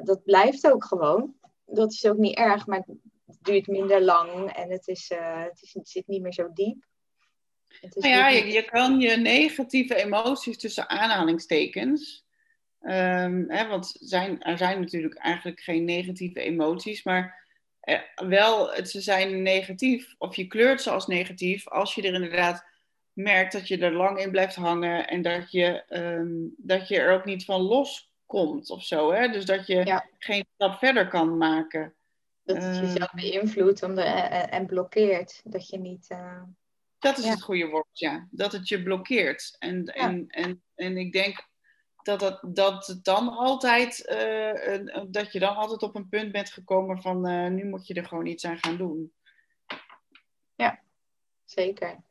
dat 0.05 0.25
blijft 0.25 0.71
ook 0.71 0.85
gewoon. 0.85 1.35
Dat 1.67 1.93
is 1.93 2.07
ook 2.07 2.17
niet 2.17 2.37
erg, 2.37 2.67
maar 2.67 2.83
het 3.27 3.39
duurt 3.43 3.67
minder 3.67 4.03
lang. 4.03 4.53
En 4.53 4.71
het, 4.71 4.89
is, 4.89 5.13
het, 5.15 5.63
is, 5.63 5.75
het 5.75 5.89
zit 5.89 6.07
niet 6.07 6.23
meer 6.23 6.33
zo 6.33 6.51
diep. 6.53 6.85
Nou 7.95 8.15
ja, 8.15 8.29
je, 8.29 8.47
je 8.47 8.65
kan 8.65 9.01
je 9.01 9.17
negatieve 9.17 9.95
emoties 9.95 10.59
tussen 10.59 10.89
aanhalingstekens 10.89 12.25
Um, 12.87 13.51
hè, 13.51 13.67
want 13.69 13.97
zijn, 14.01 14.43
er 14.43 14.59
zijn 14.59 14.81
natuurlijk 14.81 15.15
eigenlijk 15.15 15.61
geen 15.61 15.85
negatieve 15.85 16.41
emoties, 16.41 17.03
maar 17.03 17.47
eh, 17.81 18.01
wel, 18.15 18.85
ze 18.85 19.01
zijn 19.01 19.43
negatief, 19.43 20.15
of 20.19 20.37
je 20.37 20.47
kleurt 20.47 20.83
ze 20.83 20.91
als 20.91 21.07
negatief, 21.07 21.69
als 21.69 21.95
je 21.95 22.03
er 22.03 22.15
inderdaad 22.15 22.65
merkt 23.15 23.53
dat 23.53 23.69
je 23.69 23.79
er 23.79 23.93
lang 23.93 24.19
in 24.19 24.31
blijft 24.31 24.55
hangen 24.55 25.09
en 25.09 25.23
dat 25.23 25.51
je, 25.51 25.85
um, 25.89 26.55
dat 26.57 26.89
je 26.89 26.99
er 26.99 27.13
ook 27.13 27.25
niet 27.25 27.45
van 27.45 27.61
loskomt 27.61 28.71
of 28.71 28.85
zo. 28.85 29.13
Hè? 29.13 29.29
Dus 29.29 29.45
dat 29.45 29.67
je 29.67 30.03
geen 30.19 30.47
stap 30.55 30.79
verder 30.79 31.09
kan 31.09 31.37
maken. 31.37 31.95
Dat 32.43 32.57
het 32.57 32.77
jezelf 32.77 33.15
uh, 33.15 33.23
beïnvloedt 33.23 33.83
en, 33.83 33.99
en 34.51 34.67
blokkeert. 34.67 35.41
Dat 35.45 35.69
je 35.69 35.79
niet. 35.79 36.11
Uh, 36.11 36.43
dat 36.99 37.19
is 37.19 37.29
het 37.29 37.43
goede 37.43 37.67
woord, 37.67 37.99
ja. 37.99 38.29
Dat 38.31 38.53
het 38.53 38.69
je 38.69 38.83
blokkeert. 38.83 39.57
En, 39.59 39.85
en, 39.85 40.27
en, 40.29 40.63
en 40.75 40.97
ik 40.97 41.13
denk 41.13 41.49
dat, 42.03 42.21
dat, 42.21 42.41
dat, 42.43 42.99
dan 43.03 43.29
altijd, 43.29 44.09
uh, 44.13 45.03
dat 45.09 45.33
je 45.33 45.39
dan 45.39 45.57
altijd 45.57 45.83
op 45.83 45.95
een 45.95 46.09
punt 46.09 46.33
bent 46.33 46.51
gekomen 46.51 47.03
van 47.03 47.29
uh, 47.29 47.49
nu 47.49 47.65
moet 47.65 47.87
je 47.87 47.95
er 47.95 48.07
gewoon 48.07 48.27
iets 48.27 48.45
aan 48.45 48.59
gaan 48.59 48.77
doen. 48.77 49.13
Ja, 50.55 50.81
zeker. 51.45 52.04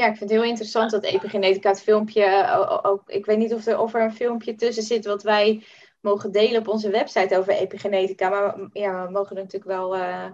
Ja, 0.00 0.06
ik 0.06 0.16
vind 0.16 0.30
het 0.30 0.38
heel 0.38 0.48
interessant 0.48 0.90
dat 0.90 1.04
epigenetica 1.04 1.68
het 1.68 1.82
filmpje, 1.82 2.48
ook, 2.82 3.10
ik 3.10 3.26
weet 3.26 3.38
niet 3.38 3.54
of 3.54 3.66
er, 3.66 3.78
of 3.78 3.94
er 3.94 4.02
een 4.02 4.14
filmpje 4.14 4.54
tussen 4.54 4.82
zit 4.82 5.04
wat 5.04 5.22
wij 5.22 5.64
mogen 6.00 6.32
delen 6.32 6.60
op 6.60 6.68
onze 6.68 6.90
website 6.90 7.38
over 7.38 7.52
epigenetica, 7.52 8.28
maar 8.28 8.68
ja, 8.72 9.06
we 9.06 9.10
mogen 9.10 9.36
er 9.36 9.42
natuurlijk 9.42 9.70
wel 9.70 9.96
uh, 9.96 10.30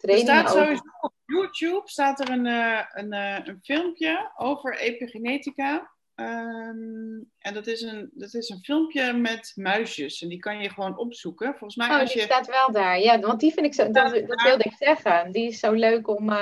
er 0.00 0.18
staat 0.18 0.50
sowieso 0.50 0.82
op 1.00 1.12
YouTube 1.24 1.82
staat 1.84 2.20
er 2.20 2.30
een, 2.30 2.46
een, 2.92 3.12
een 3.48 3.58
filmpje 3.62 4.32
over 4.36 4.78
epigenetica. 4.78 5.92
Ehm, 6.14 7.22
en 7.38 7.54
dat 7.54 7.66
is, 7.66 7.82
een, 7.82 8.10
dat 8.14 8.34
is 8.34 8.48
een 8.48 8.62
filmpje 8.62 9.12
met 9.12 9.52
muisjes. 9.54 10.22
En 10.22 10.28
die 10.28 10.38
kan 10.38 10.60
je 10.60 10.70
gewoon 10.70 10.98
opzoeken. 10.98 11.48
Volgens 11.48 11.76
mij 11.76 11.88
oh, 11.88 12.00
als 12.00 12.12
die 12.12 12.20
je... 12.20 12.26
staat 12.26 12.46
wel 12.46 12.72
daar. 12.72 13.00
Ja, 13.00 13.20
want 13.20 13.40
die 13.40 13.52
vind 13.52 13.66
ik 13.66 13.74
zo... 13.74 13.90
Dat, 13.90 14.12
dat 14.26 14.42
wilde 14.42 14.64
ik 14.64 14.74
zeggen. 14.78 15.32
Die 15.32 15.48
is 15.48 15.58
zo 15.58 15.72
leuk 15.72 16.08
om, 16.08 16.32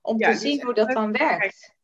om 0.00 0.18
ja, 0.18 0.30
te 0.30 0.36
zien 0.36 0.64
hoe 0.64 0.74
dat 0.74 0.90
dan 0.90 1.12
werkt. 1.12 1.76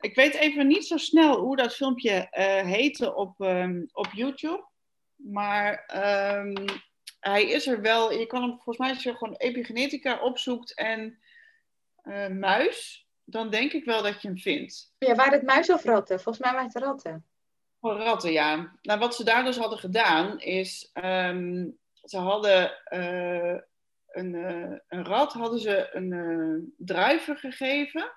Ik 0.00 0.14
weet 0.14 0.34
even 0.34 0.66
niet 0.66 0.86
zo 0.86 0.96
snel 0.96 1.38
hoe 1.38 1.56
dat 1.56 1.74
filmpje 1.74 2.14
uh, 2.14 2.72
heette 2.72 3.14
op, 3.14 3.40
um, 3.40 3.88
op 3.92 4.08
YouTube. 4.12 4.68
Maar 5.16 5.90
um, 6.36 6.54
hij 7.20 7.44
is 7.44 7.66
er 7.66 7.80
wel... 7.80 8.12
Je 8.12 8.26
kan 8.26 8.42
hem 8.42 8.50
volgens 8.50 8.78
mij 8.78 8.88
als 8.88 9.02
je 9.02 9.16
gewoon 9.16 9.36
epigenetica 9.36 10.20
opzoekt 10.20 10.74
en 10.74 11.18
uh, 12.02 12.28
muis 12.28 13.06
dan 13.26 13.50
denk 13.50 13.72
ik 13.72 13.84
wel 13.84 14.02
dat 14.02 14.22
je 14.22 14.28
hem 14.28 14.38
vindt. 14.38 14.94
Ja, 14.98 15.14
waren 15.14 15.32
het 15.32 15.42
muis 15.42 15.70
of 15.70 15.84
ratten? 15.84 16.20
Volgens 16.20 16.44
mij 16.44 16.52
waren 16.52 16.70
het 16.72 16.82
ratten. 16.82 17.24
Oh, 17.80 17.96
ratten, 17.98 18.32
ja. 18.32 18.78
Nou, 18.82 18.98
wat 18.98 19.14
ze 19.14 19.24
daar 19.24 19.44
dus 19.44 19.56
hadden 19.56 19.78
gedaan 19.78 20.40
is, 20.40 20.90
um, 20.94 21.78
ze 22.04 22.18
hadden 22.18 22.72
uh, 22.92 23.60
een, 24.16 24.34
uh, 24.34 24.78
een 24.88 25.04
rat, 25.04 25.32
hadden 25.32 25.60
ze 25.60 25.88
een 25.92 26.12
uh, 26.12 26.62
druiven 26.76 27.36
gegeven. 27.36 28.12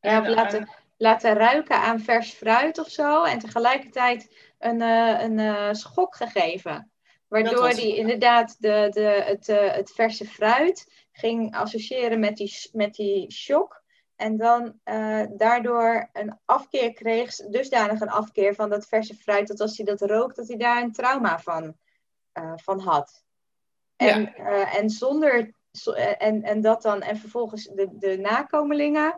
Ja, 0.00 0.20
of 0.20 0.26
laten, 0.26 0.68
laten 0.96 1.34
ruiken 1.34 1.76
aan 1.76 2.00
vers 2.00 2.30
fruit 2.30 2.78
of 2.78 2.88
zo. 2.88 3.24
En 3.24 3.38
tegelijkertijd 3.38 4.34
een, 4.58 4.80
een 4.80 5.76
schok 5.76 6.16
gegeven. 6.16 6.90
Waardoor 7.28 7.70
die 7.70 7.96
inderdaad 7.96 8.56
de, 8.58 8.88
de, 8.90 9.00
het, 9.00 9.46
het 9.76 9.90
verse 9.90 10.26
fruit 10.26 11.06
ging 11.12 11.54
associëren 11.54 12.20
met 12.20 12.36
die, 12.36 12.70
met 12.72 12.94
die 12.94 13.32
shock. 13.32 13.84
En 14.16 14.36
dan 14.36 14.80
uh, 14.84 15.24
daardoor 15.30 16.08
een 16.12 16.38
afkeer 16.44 16.92
kreeg, 16.92 17.34
dusdanig 17.34 18.00
een 18.00 18.08
afkeer 18.08 18.54
van 18.54 18.70
dat 18.70 18.86
verse 18.86 19.14
fruit, 19.14 19.48
dat 19.48 19.60
als 19.60 19.76
hij 19.76 19.86
dat 19.86 20.00
rookt, 20.00 20.36
dat 20.36 20.48
hij 20.48 20.56
daar 20.56 20.82
een 20.82 20.92
trauma 20.92 21.38
van, 21.38 21.76
uh, 22.34 22.52
van 22.56 22.80
had. 22.80 23.25
En, 23.96 24.32
ja. 24.36 24.38
uh, 24.38 24.76
en 24.76 24.90
zonder, 24.90 25.52
en, 26.18 26.42
en 26.42 26.60
dat 26.60 26.82
dan, 26.82 27.02
en 27.02 27.16
vervolgens 27.16 27.64
de, 27.64 27.88
de 27.98 28.16
nakomelingen, 28.16 29.16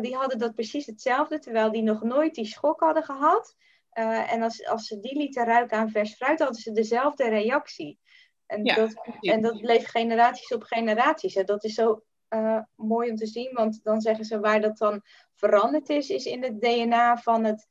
die 0.00 0.16
hadden 0.16 0.38
dat 0.38 0.54
precies 0.54 0.86
hetzelfde, 0.86 1.38
terwijl 1.38 1.72
die 1.72 1.82
nog 1.82 2.02
nooit 2.02 2.34
die 2.34 2.46
schok 2.46 2.80
hadden 2.80 3.02
gehad. 3.02 3.56
en 3.90 4.42
als, 4.42 4.66
als 4.66 4.86
ze 4.86 5.00
die 5.00 5.16
lieten 5.16 5.44
ruiken 5.44 5.78
aan 5.78 5.90
vers 5.90 6.14
fruit, 6.14 6.38
hadden 6.38 6.60
ze 6.60 6.72
dezelfde 6.72 7.28
reactie. 7.28 7.98
En, 8.46 8.64
dat, 8.64 8.94
en 9.20 9.42
dat 9.42 9.60
bleef 9.60 9.88
generaties 9.88 10.52
op 10.52 10.62
generaties. 10.62 11.34
En 11.34 11.46
dat 11.46 11.64
is 11.64 11.74
zo 11.74 12.02
uh, 12.28 12.58
mooi 12.76 13.10
om 13.10 13.16
te 13.16 13.26
zien, 13.26 13.52
want 13.52 13.80
dan 13.82 14.00
zeggen 14.00 14.24
ze 14.24 14.40
waar 14.40 14.60
dat 14.60 14.78
dan 14.78 15.02
veranderd 15.34 15.88
is, 15.88 16.10
is 16.10 16.24
in 16.24 16.42
het 16.42 16.60
DNA 16.60 17.16
van 17.16 17.44
het 17.44 17.68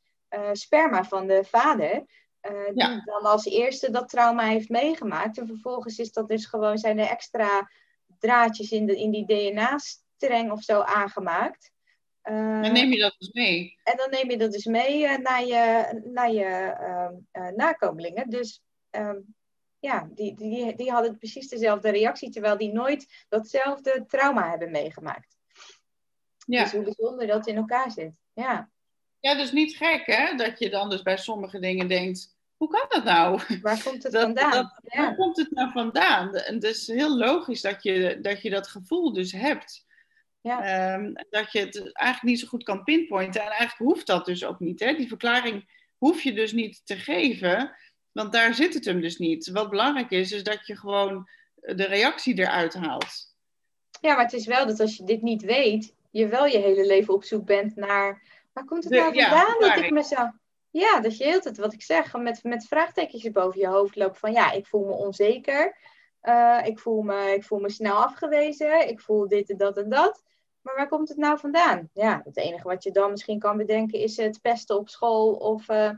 sperma 0.54 1.04
van 1.04 1.28
de 1.28 1.44
vader. 1.44 2.06
Uh, 2.50 2.66
die 2.66 2.84
ja. 2.84 3.02
dan 3.06 3.22
als 3.22 3.46
eerste 3.46 3.92
dat 3.92 4.10
trauma 4.10 4.44
heeft 4.44 4.70
meegemaakt. 4.70 5.38
En 5.38 5.48
vervolgens 5.48 5.98
is 5.98 6.12
dat 6.12 6.28
dus 6.28 6.46
gewoon, 6.46 6.78
zijn 6.78 7.00
er 7.00 7.08
extra 7.08 7.72
draadjes 8.20 8.72
in, 8.72 8.86
de, 8.86 9.00
in 9.00 9.12
die 9.12 9.26
DNA-streng 9.26 10.52
of 10.52 10.64
zo 10.64 10.82
aangemaakt. 10.82 11.72
en 12.22 12.74
neem 12.74 12.92
je 12.92 13.00
dat 13.00 13.16
dus 13.18 13.32
mee? 13.32 13.80
En 13.84 13.98
dan 13.98 14.10
neem 14.10 14.30
je 14.30 14.38
dat 14.38 14.52
dus 14.52 14.66
mee 14.66 15.18
naar 15.18 15.46
je, 15.46 16.02
naar 16.14 16.32
je 16.32 17.52
nakomelingen. 17.56 18.30
Dus 18.30 18.62
um, 18.92 19.36
ja, 19.82 20.10
die, 20.14 20.36
die, 20.36 20.76
die 20.76 20.92
hadden 20.92 21.18
precies 21.18 21.48
dezelfde 21.48 21.90
reactie, 21.90 22.30
terwijl 22.30 22.58
die 22.58 22.72
nooit 22.72 23.26
datzelfde 23.30 24.06
trauma 24.08 24.50
hebben 24.50 24.72
meegemaakt. 24.72 25.38
Ja. 26.46 26.64
Dus 26.64 26.72
hoe 26.72 26.84
bijzonder 26.84 27.28
dat 27.28 27.48
in 27.48 27.56
elkaar 27.56 27.92
zit. 27.92 28.14
Ja. 28.34 28.72
Ja, 29.22 29.36
dus 29.36 29.52
niet 29.52 29.76
gek 29.76 30.06
hè, 30.06 30.36
dat 30.36 30.60
je 30.60 30.70
dan 30.70 30.90
dus 30.90 31.02
bij 31.02 31.18
sommige 31.18 31.60
dingen 31.60 31.88
denkt, 31.88 32.36
hoe 32.58 32.70
kan 32.70 32.86
dat 32.88 33.04
nou? 33.04 33.42
Waar 33.62 33.84
komt 33.84 34.04
het 34.04 34.16
vandaan? 34.16 34.52
Dat, 34.52 34.80
ja. 34.84 35.02
Waar 35.02 35.16
komt 35.16 35.38
het 35.38 35.52
nou 35.52 35.72
vandaan? 35.72 36.36
En 36.36 36.54
het 36.54 36.64
is 36.64 36.88
heel 36.88 37.18
logisch 37.18 37.62
dat 37.62 37.84
je 37.84 38.18
dat, 38.22 38.42
je 38.42 38.50
dat 38.50 38.68
gevoel 38.68 39.14
dus 39.14 39.32
hebt. 39.32 39.86
Ja. 40.42 40.94
Um, 40.94 41.14
dat 41.30 41.52
je 41.52 41.60
het 41.60 41.76
eigenlijk 41.78 42.24
niet 42.24 42.40
zo 42.40 42.48
goed 42.48 42.64
kan 42.64 42.84
pinpointen. 42.84 43.42
En 43.42 43.48
eigenlijk 43.48 43.92
hoeft 43.92 44.08
dat 44.08 44.26
dus 44.26 44.46
ook 44.46 44.60
niet. 44.60 44.80
Hè? 44.80 44.96
Die 44.96 45.08
verklaring 45.08 45.70
hoef 45.98 46.22
je 46.22 46.34
dus 46.34 46.52
niet 46.52 46.82
te 46.86 46.96
geven. 46.96 47.76
Want 48.12 48.32
daar 48.32 48.54
zit 48.54 48.74
het 48.74 48.86
hem 48.86 49.02
dus 49.02 49.18
niet. 49.18 49.50
Wat 49.50 49.70
belangrijk 49.70 50.12
is, 50.12 50.32
is 50.32 50.44
dat 50.44 50.68
je 50.68 50.78
gewoon 50.78 51.30
de 51.56 51.86
reactie 51.86 52.40
eruit 52.40 52.74
haalt. 52.74 53.36
Ja, 54.02 54.16
maar 54.16 54.24
het 54.24 54.34
is 54.34 54.46
wel 54.46 54.68
dat 54.68 54.80
als 54.80 54.98
je 54.98 55.04
dit 55.04 55.22
niet 55.22 55.42
weet, 55.42 55.96
je 56.12 56.28
wel 56.28 56.46
je 56.46 56.58
hele 56.58 56.86
leven 56.86 57.14
op 57.14 57.24
zoek 57.24 57.46
bent 57.46 57.76
naar. 57.76 58.22
Waar 58.54 58.66
komt 58.66 58.84
het 58.84 58.94
nou 58.94 59.04
vandaan 59.04 59.56
ja, 59.60 59.76
dat 59.76 59.84
ik 59.84 59.92
me 59.92 60.04
zo. 60.04 60.32
Ja, 60.70 61.00
dat 61.00 61.18
je 61.18 61.24
heel 61.24 61.40
het, 61.44 61.58
wat 61.58 61.74
ik 61.74 61.82
zeg, 61.82 62.14
met, 62.14 62.44
met 62.44 62.68
vraagtekens 62.68 63.32
boven 63.32 63.60
je 63.60 63.68
hoofd 63.68 63.96
loopt 63.96 64.20
van 64.20 64.32
ja, 64.32 64.52
ik 64.52 64.68
voel 64.68 64.86
me 64.86 64.92
onzeker. 64.92 65.78
Eh, 66.20 66.60
ik, 66.64 66.80
voel 66.80 67.02
me, 67.02 67.34
ik 67.34 67.44
voel 67.44 67.60
me 67.60 67.70
snel 67.70 67.96
afgewezen. 67.96 68.88
Ik 68.88 69.00
voel 69.00 69.28
dit 69.28 69.50
en 69.50 69.58
dat 69.58 69.78
en 69.78 69.90
dat. 69.90 70.24
Maar 70.62 70.76
waar 70.76 70.88
komt 70.88 71.10
het 71.10 71.18
nou 71.18 71.40
vandaan? 71.40 71.90
Ja, 71.94 72.22
het 72.24 72.38
enige 72.38 72.68
wat 72.68 72.84
je 72.84 72.92
dan 72.92 73.12
misschien 73.12 73.40
kan 73.40 73.58
bedenken 73.58 74.00
is 74.00 74.18
het 74.18 74.42
pesten 74.42 74.78
op 74.78 74.90
school 74.90 75.34
of 75.34 75.70
uh, 75.70 75.92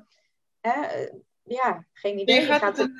ja, 1.43 1.85
geen 1.93 2.19
idee. 2.19 2.39
Je 2.39 2.45
gaat 2.45 2.77
het, 2.77 2.91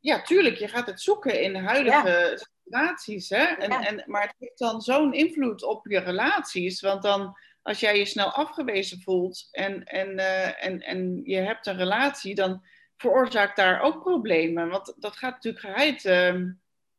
ja, 0.00 0.22
tuurlijk, 0.22 0.56
je 0.56 0.68
gaat 0.68 0.86
het 0.86 1.00
zoeken 1.00 1.40
in 1.40 1.54
huidige 1.54 2.38
situaties. 2.62 3.28
Hè? 3.28 3.44
En, 3.44 3.70
en, 3.70 4.02
maar 4.06 4.22
het 4.22 4.34
heeft 4.38 4.58
dan 4.58 4.80
zo'n 4.80 5.12
invloed 5.12 5.62
op 5.62 5.86
je 5.86 5.98
relaties. 5.98 6.80
Want 6.80 7.02
dan, 7.02 7.36
als 7.62 7.80
jij 7.80 7.98
je 7.98 8.04
snel 8.04 8.32
afgewezen 8.32 9.00
voelt 9.00 9.48
en, 9.50 9.84
en, 9.84 10.08
uh, 10.08 10.64
en, 10.64 10.80
en 10.80 11.20
je 11.24 11.36
hebt 11.36 11.66
een 11.66 11.76
relatie, 11.76 12.34
dan 12.34 12.64
veroorzaakt 12.96 13.56
daar 13.56 13.80
ook 13.80 14.00
problemen. 14.00 14.68
Want 14.68 14.94
dat 14.96 15.16
gaat 15.16 15.32
natuurlijk 15.32 15.64
geheid 15.64 16.04
uh, 16.04 16.50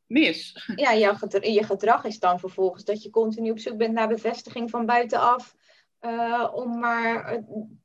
mis. 0.06 0.68
Ja, 0.75 0.96
jouw 0.96 1.15
je 1.41 1.63
gedrag 1.63 2.03
is 2.03 2.20
dan 2.20 2.39
vervolgens 2.39 2.84
dat 2.84 3.03
je 3.03 3.10
continu 3.10 3.51
op 3.51 3.60
zoek 3.60 3.77
bent 3.77 3.94
naar 3.94 4.08
bevestiging 4.08 4.70
van 4.70 4.86
buitenaf. 4.86 5.56
Uh, 6.01 6.51
om 6.53 6.80
maar 6.80 7.34
uh, 7.34 7.39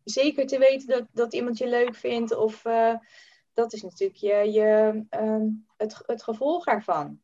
zeker 0.05 0.47
te 0.47 0.59
weten 0.59 0.89
dat, 0.89 1.07
dat 1.13 1.35
iemand 1.35 1.59
je 1.59 1.69
leuk 1.69 1.95
vindt. 1.95 2.37
Of 2.37 2.63
dat 3.53 3.73
is 3.73 3.83
natuurlijk 3.83 4.19
je, 4.19 4.53
je, 4.53 5.03
ehm, 5.11 5.45
het, 5.77 6.03
het 6.07 6.23
gevolg 6.23 6.67
ervan. 6.67 7.21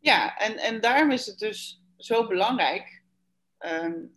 Ja, 0.00 0.36
en, 0.36 0.56
en 0.56 0.80
daarom 0.80 1.10
is 1.10 1.26
het 1.26 1.38
dus 1.38 1.82
zo 1.96 2.26
belangrijk 2.26 3.02
um, 3.58 4.15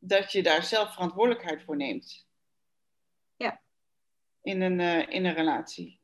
dat 0.00 0.32
je 0.32 0.42
daar 0.42 0.62
zelf 0.62 0.92
verantwoordelijkheid 0.92 1.62
voor 1.62 1.76
neemt. 1.76 2.26
Ja. 3.36 3.60
In 4.42 4.60
een, 4.60 4.80
in 5.08 5.24
een 5.24 5.34
relatie. 5.34 6.00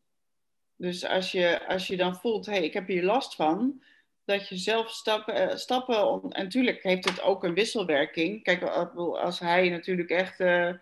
Dus 0.77 1.05
als 1.05 1.33
je, 1.33 1.67
als 1.67 1.87
je 1.87 1.97
dan 1.97 2.17
voelt, 2.17 2.47
hé, 2.47 2.53
hey, 2.53 2.65
ik 2.65 2.73
heb 2.73 2.87
hier 2.87 3.03
last 3.03 3.35
van, 3.35 3.83
dat 4.25 4.49
je 4.49 4.57
zelf 4.57 4.91
stappen, 4.91 5.59
stappen 5.59 6.33
en 6.33 6.43
natuurlijk 6.45 6.83
heeft 6.83 7.09
het 7.09 7.21
ook 7.21 7.45
een 7.45 7.55
wisselwerking. 7.55 8.43
Kijk, 8.43 8.63
als 8.63 9.39
hij 9.39 9.69
natuurlijk 9.69 10.11
echt 10.11 10.41
uh, 10.41 10.75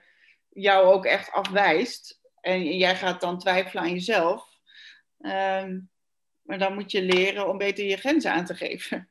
jou 0.48 0.86
ook 0.86 1.04
echt 1.04 1.30
afwijst, 1.30 2.20
en 2.40 2.76
jij 2.76 2.96
gaat 2.96 3.20
dan 3.20 3.38
twijfelen 3.38 3.82
aan 3.82 3.90
jezelf. 3.90 4.58
Um, 5.18 5.90
maar 6.44 6.58
dan 6.58 6.74
moet 6.74 6.90
je 6.90 7.02
leren 7.02 7.48
om 7.48 7.58
beter 7.58 7.84
je 7.84 7.96
grenzen 7.96 8.32
aan 8.32 8.44
te 8.44 8.54
geven. 8.54 9.08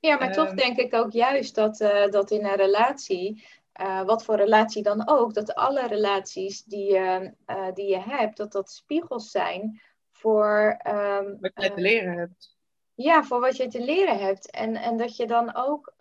Ja, 0.00 0.16
maar 0.16 0.32
toch 0.32 0.46
ehm, 0.46 0.56
denk 0.56 0.76
ik 0.78 0.94
ook 0.94 1.12
juist 1.12 1.54
dat, 1.54 1.80
uh, 1.80 2.10
dat 2.10 2.30
in 2.30 2.44
een 2.44 2.56
relatie, 2.56 3.44
uh, 3.80 4.02
wat 4.02 4.24
voor 4.24 4.36
relatie 4.36 4.82
dan 4.82 5.08
ook, 5.08 5.34
dat 5.34 5.54
alle 5.54 5.86
relaties 5.86 6.64
die, 6.64 6.98
uh, 6.98 7.26
die 7.74 7.88
je 7.88 8.00
hebt, 8.00 8.36
dat 8.36 8.52
dat 8.52 8.70
spiegels 8.70 9.30
zijn 9.30 9.80
voor. 10.10 10.80
Um, 10.86 11.36
wat 11.40 11.52
je 11.54 11.72
te 11.74 11.80
leren 11.80 12.18
hebt. 12.18 12.56
Ja, 12.94 13.22
voor 13.22 13.40
wat 13.40 13.56
je 13.56 13.68
te 13.68 13.84
leren 13.84 14.18
hebt. 14.18 14.50
En, 14.50 14.76
en 14.76 14.96
dat 14.96 15.16
je 15.16 15.26
dan 15.26 15.54
ook, 15.54 15.94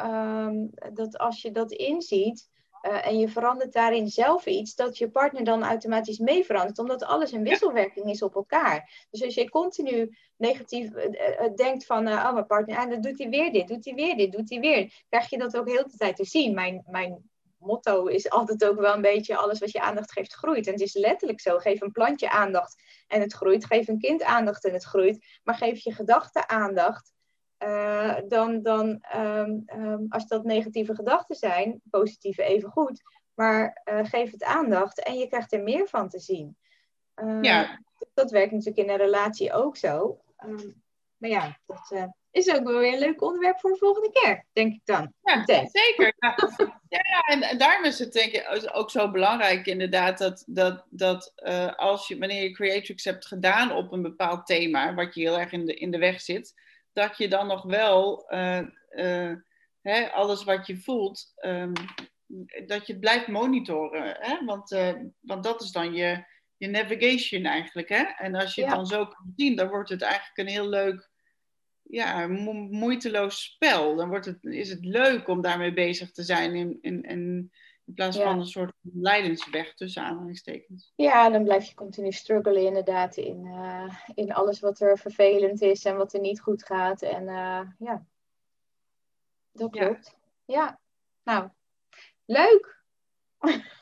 dat 0.93 1.17
als 1.17 1.41
je 1.41 1.51
dat 1.51 1.71
inziet, 1.71 2.49
uh, 2.81 3.07
en 3.07 3.19
je 3.19 3.29
verandert 3.29 3.73
daarin 3.73 4.07
zelf 4.07 4.45
iets, 4.45 4.75
dat 4.75 4.97
je 4.97 5.09
partner 5.09 5.43
dan 5.43 5.63
automatisch 5.63 6.17
mee 6.17 6.45
verandert, 6.45 6.79
omdat 6.79 7.03
alles 7.03 7.31
een 7.31 7.43
wisselwerking 7.43 8.09
is 8.09 8.21
op 8.21 8.35
elkaar. 8.35 9.05
Dus 9.09 9.23
als 9.23 9.33
je 9.33 9.49
continu 9.49 10.17
negatief 10.37 10.91
uh, 10.91 11.55
denkt 11.55 11.85
van, 11.85 12.07
oh 12.07 12.33
mijn 12.33 12.45
partner, 12.45 12.77
ah, 12.77 12.89
dan 12.89 13.01
doet 13.01 13.17
hij 13.17 13.29
weer 13.29 13.51
dit, 13.51 13.67
doet 13.67 13.85
hij 13.85 13.93
weer 13.93 14.17
dit, 14.17 14.31
doet 14.31 14.49
hij 14.49 14.59
weer, 14.59 15.03
krijg 15.09 15.29
je 15.29 15.37
dat 15.37 15.57
ook 15.57 15.67
heel 15.67 15.87
de 15.87 15.97
tijd 15.97 16.15
te 16.15 16.25
zien. 16.25 16.53
Mijn, 16.53 16.83
mijn 16.87 17.29
motto 17.57 18.05
is 18.05 18.29
altijd 18.29 18.65
ook 18.65 18.79
wel 18.79 18.93
een 18.93 19.01
beetje, 19.01 19.37
alles 19.37 19.59
wat 19.59 19.71
je 19.71 19.81
aandacht 19.81 20.11
geeft 20.11 20.33
groeit. 20.33 20.65
En 20.67 20.73
het 20.73 20.81
is 20.81 20.93
letterlijk 20.93 21.41
zo, 21.41 21.57
geef 21.57 21.81
een 21.81 21.91
plantje 21.91 22.29
aandacht 22.29 22.83
en 23.07 23.21
het 23.21 23.33
groeit, 23.33 23.65
geef 23.65 23.87
een 23.87 23.99
kind 23.99 24.23
aandacht 24.23 24.65
en 24.65 24.73
het 24.73 24.83
groeit, 24.83 25.25
maar 25.43 25.55
geef 25.55 25.79
je 25.79 25.93
gedachten 25.93 26.49
aandacht 26.49 27.15
uh, 27.63 28.15
dan, 28.27 28.61
dan 28.61 29.03
um, 29.15 29.63
um, 29.75 30.05
als 30.09 30.27
dat 30.27 30.43
negatieve 30.43 30.95
gedachten 30.95 31.35
zijn, 31.35 31.81
positieve 31.89 32.43
even 32.43 32.69
goed, 32.69 33.01
maar 33.33 33.81
uh, 33.85 34.05
geef 34.05 34.31
het 34.31 34.43
aandacht 34.43 35.03
en 35.03 35.17
je 35.17 35.27
krijgt 35.27 35.53
er 35.53 35.63
meer 35.63 35.87
van 35.87 36.09
te 36.09 36.19
zien. 36.19 36.57
Uh, 37.15 37.41
ja. 37.41 37.79
Dat 38.13 38.31
werkt 38.31 38.51
natuurlijk 38.51 38.77
in 38.77 38.89
een 38.89 38.97
relatie 38.97 39.53
ook 39.53 39.77
zo. 39.77 40.21
Um, 40.45 40.83
maar 41.17 41.29
ja, 41.29 41.59
dat 41.65 42.11
is 42.31 42.53
ook 42.53 42.63
wel 42.63 42.79
weer 42.79 42.93
een 42.93 42.99
leuk 42.99 43.21
onderwerp 43.21 43.59
voor 43.59 43.71
de 43.71 43.77
volgende 43.77 44.11
keer, 44.11 44.45
denk 44.53 44.73
ik 44.73 44.81
dan. 44.83 45.13
Ja, 45.21 45.43
zeker. 45.65 46.13
Ja. 46.17 46.35
en 47.31 47.57
daarom 47.57 47.85
is 47.85 47.99
het 47.99 48.13
denk 48.13 48.31
ik 48.31 48.69
ook 48.73 48.91
zo 48.91 49.11
belangrijk 49.11 49.65
inderdaad 49.65 50.17
dat, 50.17 50.43
dat, 50.47 50.85
dat 50.89 51.33
als 51.75 52.07
je, 52.07 52.17
wanneer 52.17 52.43
je 52.43 52.51
Creatrix 52.51 53.03
hebt 53.03 53.25
gedaan 53.25 53.71
op 53.71 53.91
een 53.91 54.01
bepaald 54.01 54.45
thema, 54.45 54.93
wat 54.93 55.15
je 55.15 55.21
heel 55.21 55.39
erg 55.39 55.51
in 55.51 55.65
de, 55.65 55.73
in 55.73 55.91
de 55.91 55.97
weg 55.97 56.21
zit, 56.21 56.53
dat 56.97 57.17
je 57.17 57.27
dan 57.27 57.47
nog 57.47 57.63
wel 57.63 58.25
uh, 58.33 58.61
uh, 58.91 59.33
hè, 59.81 60.11
alles 60.11 60.43
wat 60.43 60.67
je 60.67 60.77
voelt, 60.77 61.33
um, 61.45 61.73
dat 62.65 62.87
je 62.87 62.93
het 62.93 62.99
blijft 62.99 63.27
monitoren. 63.27 64.17
Hè? 64.19 64.45
Want, 64.45 64.71
uh, 64.71 64.93
want 65.19 65.43
dat 65.43 65.61
is 65.61 65.71
dan 65.71 65.93
je, 65.93 66.23
je 66.57 66.67
navigation 66.67 67.43
eigenlijk. 67.43 67.89
Hè? 67.89 68.03
En 68.03 68.35
als 68.35 68.55
je 68.55 68.61
ja. 68.61 68.67
het 68.67 68.75
dan 68.75 68.85
zo 68.85 69.05
kan 69.05 69.33
zien, 69.35 69.55
dan 69.55 69.67
wordt 69.67 69.89
het 69.89 70.01
eigenlijk 70.01 70.37
een 70.37 70.47
heel 70.47 70.69
leuk, 70.69 71.09
ja, 71.83 72.27
mo 72.27 72.53
moeiteloos 72.53 73.43
spel. 73.43 73.95
Dan 73.95 74.09
wordt 74.09 74.25
het, 74.25 74.43
is 74.43 74.69
het 74.69 74.85
leuk 74.85 75.27
om 75.27 75.41
daarmee 75.41 75.73
bezig 75.73 76.11
te 76.11 76.23
zijn 76.23 76.55
in, 76.55 76.77
in, 76.81 77.03
in, 77.03 77.51
in 77.87 77.93
plaats 77.93 78.17
ja. 78.17 78.23
van 78.23 78.39
een 78.39 78.47
soort 78.47 78.73
lijdensweg 78.81 79.73
tussen 79.73 80.03
aanhalingstekens. 80.03 80.93
Ja, 80.95 81.29
dan 81.29 81.43
blijf 81.43 81.65
je 81.65 81.73
continu 81.73 82.11
struggelen 82.11 82.65
inderdaad 82.65 83.17
in, 83.17 83.45
uh, 83.45 83.93
in 84.13 84.33
alles 84.33 84.59
wat 84.59 84.79
er 84.79 84.97
vervelend 84.97 85.61
is 85.61 85.85
en 85.85 85.97
wat 85.97 86.13
er 86.13 86.19
niet 86.19 86.41
goed 86.41 86.65
gaat. 86.65 87.01
En 87.01 87.23
uh, 87.23 87.61
ja, 87.79 88.05
dat 89.51 89.71
klopt. 89.71 90.15
Ja, 90.45 90.55
ja. 90.55 90.79
nou, 91.23 91.49
leuk. 92.25 92.83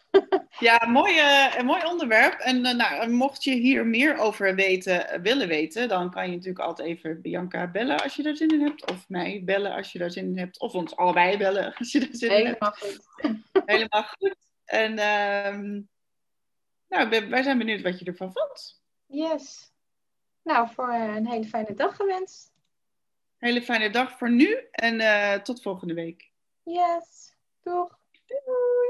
Ja, 0.59 0.85
mooi, 0.87 1.13
uh, 1.13 1.55
een 1.57 1.65
mooi 1.65 1.85
onderwerp. 1.85 2.39
En 2.39 2.65
uh, 2.65 2.73
nou, 2.73 3.09
mocht 3.09 3.43
je 3.43 3.53
hier 3.53 3.85
meer 3.85 4.17
over 4.17 4.55
weten, 4.55 5.15
uh, 5.15 5.21
willen 5.21 5.47
weten, 5.47 5.87
dan 5.87 6.11
kan 6.11 6.25
je 6.29 6.35
natuurlijk 6.35 6.65
altijd 6.65 6.87
even 6.87 7.21
Bianca 7.21 7.67
bellen 7.67 8.03
als 8.03 8.15
je 8.15 8.23
daar 8.23 8.35
zin 8.35 8.49
in 8.49 8.61
hebt. 8.61 8.91
Of 8.91 9.09
mij 9.09 9.41
bellen 9.45 9.73
als 9.73 9.91
je 9.91 9.99
daar 9.99 10.11
zin 10.11 10.25
in 10.25 10.37
hebt. 10.37 10.59
Of 10.59 10.73
ons 10.73 10.95
allebei 10.95 11.37
bellen 11.37 11.73
als 11.75 11.91
je 11.91 11.99
daar 11.99 12.09
zin 12.11 12.29
Helemaal 12.29 12.75
in 12.81 12.87
hebt. 12.87 13.05
Helemaal 13.15 13.41
goed. 13.51 13.65
Helemaal 13.65 14.03
goed. 14.03 14.35
En 14.65 14.91
um, 15.53 15.89
nou, 16.87 17.29
wij 17.29 17.43
zijn 17.43 17.57
benieuwd 17.57 17.81
wat 17.81 17.99
je 17.99 18.05
ervan 18.05 18.31
vond. 18.33 18.81
Yes. 19.05 19.71
Nou, 20.43 20.67
voor 20.73 20.93
een 20.93 21.27
hele 21.27 21.45
fijne 21.45 21.73
dag 21.73 21.95
gewenst. 21.95 22.53
Hele 23.37 23.61
fijne 23.61 23.89
dag 23.89 24.17
voor 24.17 24.31
nu 24.31 24.57
en 24.71 25.43
tot 25.43 25.61
volgende 25.61 25.93
week. 25.93 26.31
Yes. 26.63 27.33
Doeg. 27.63 27.97
Doei. 28.25 28.84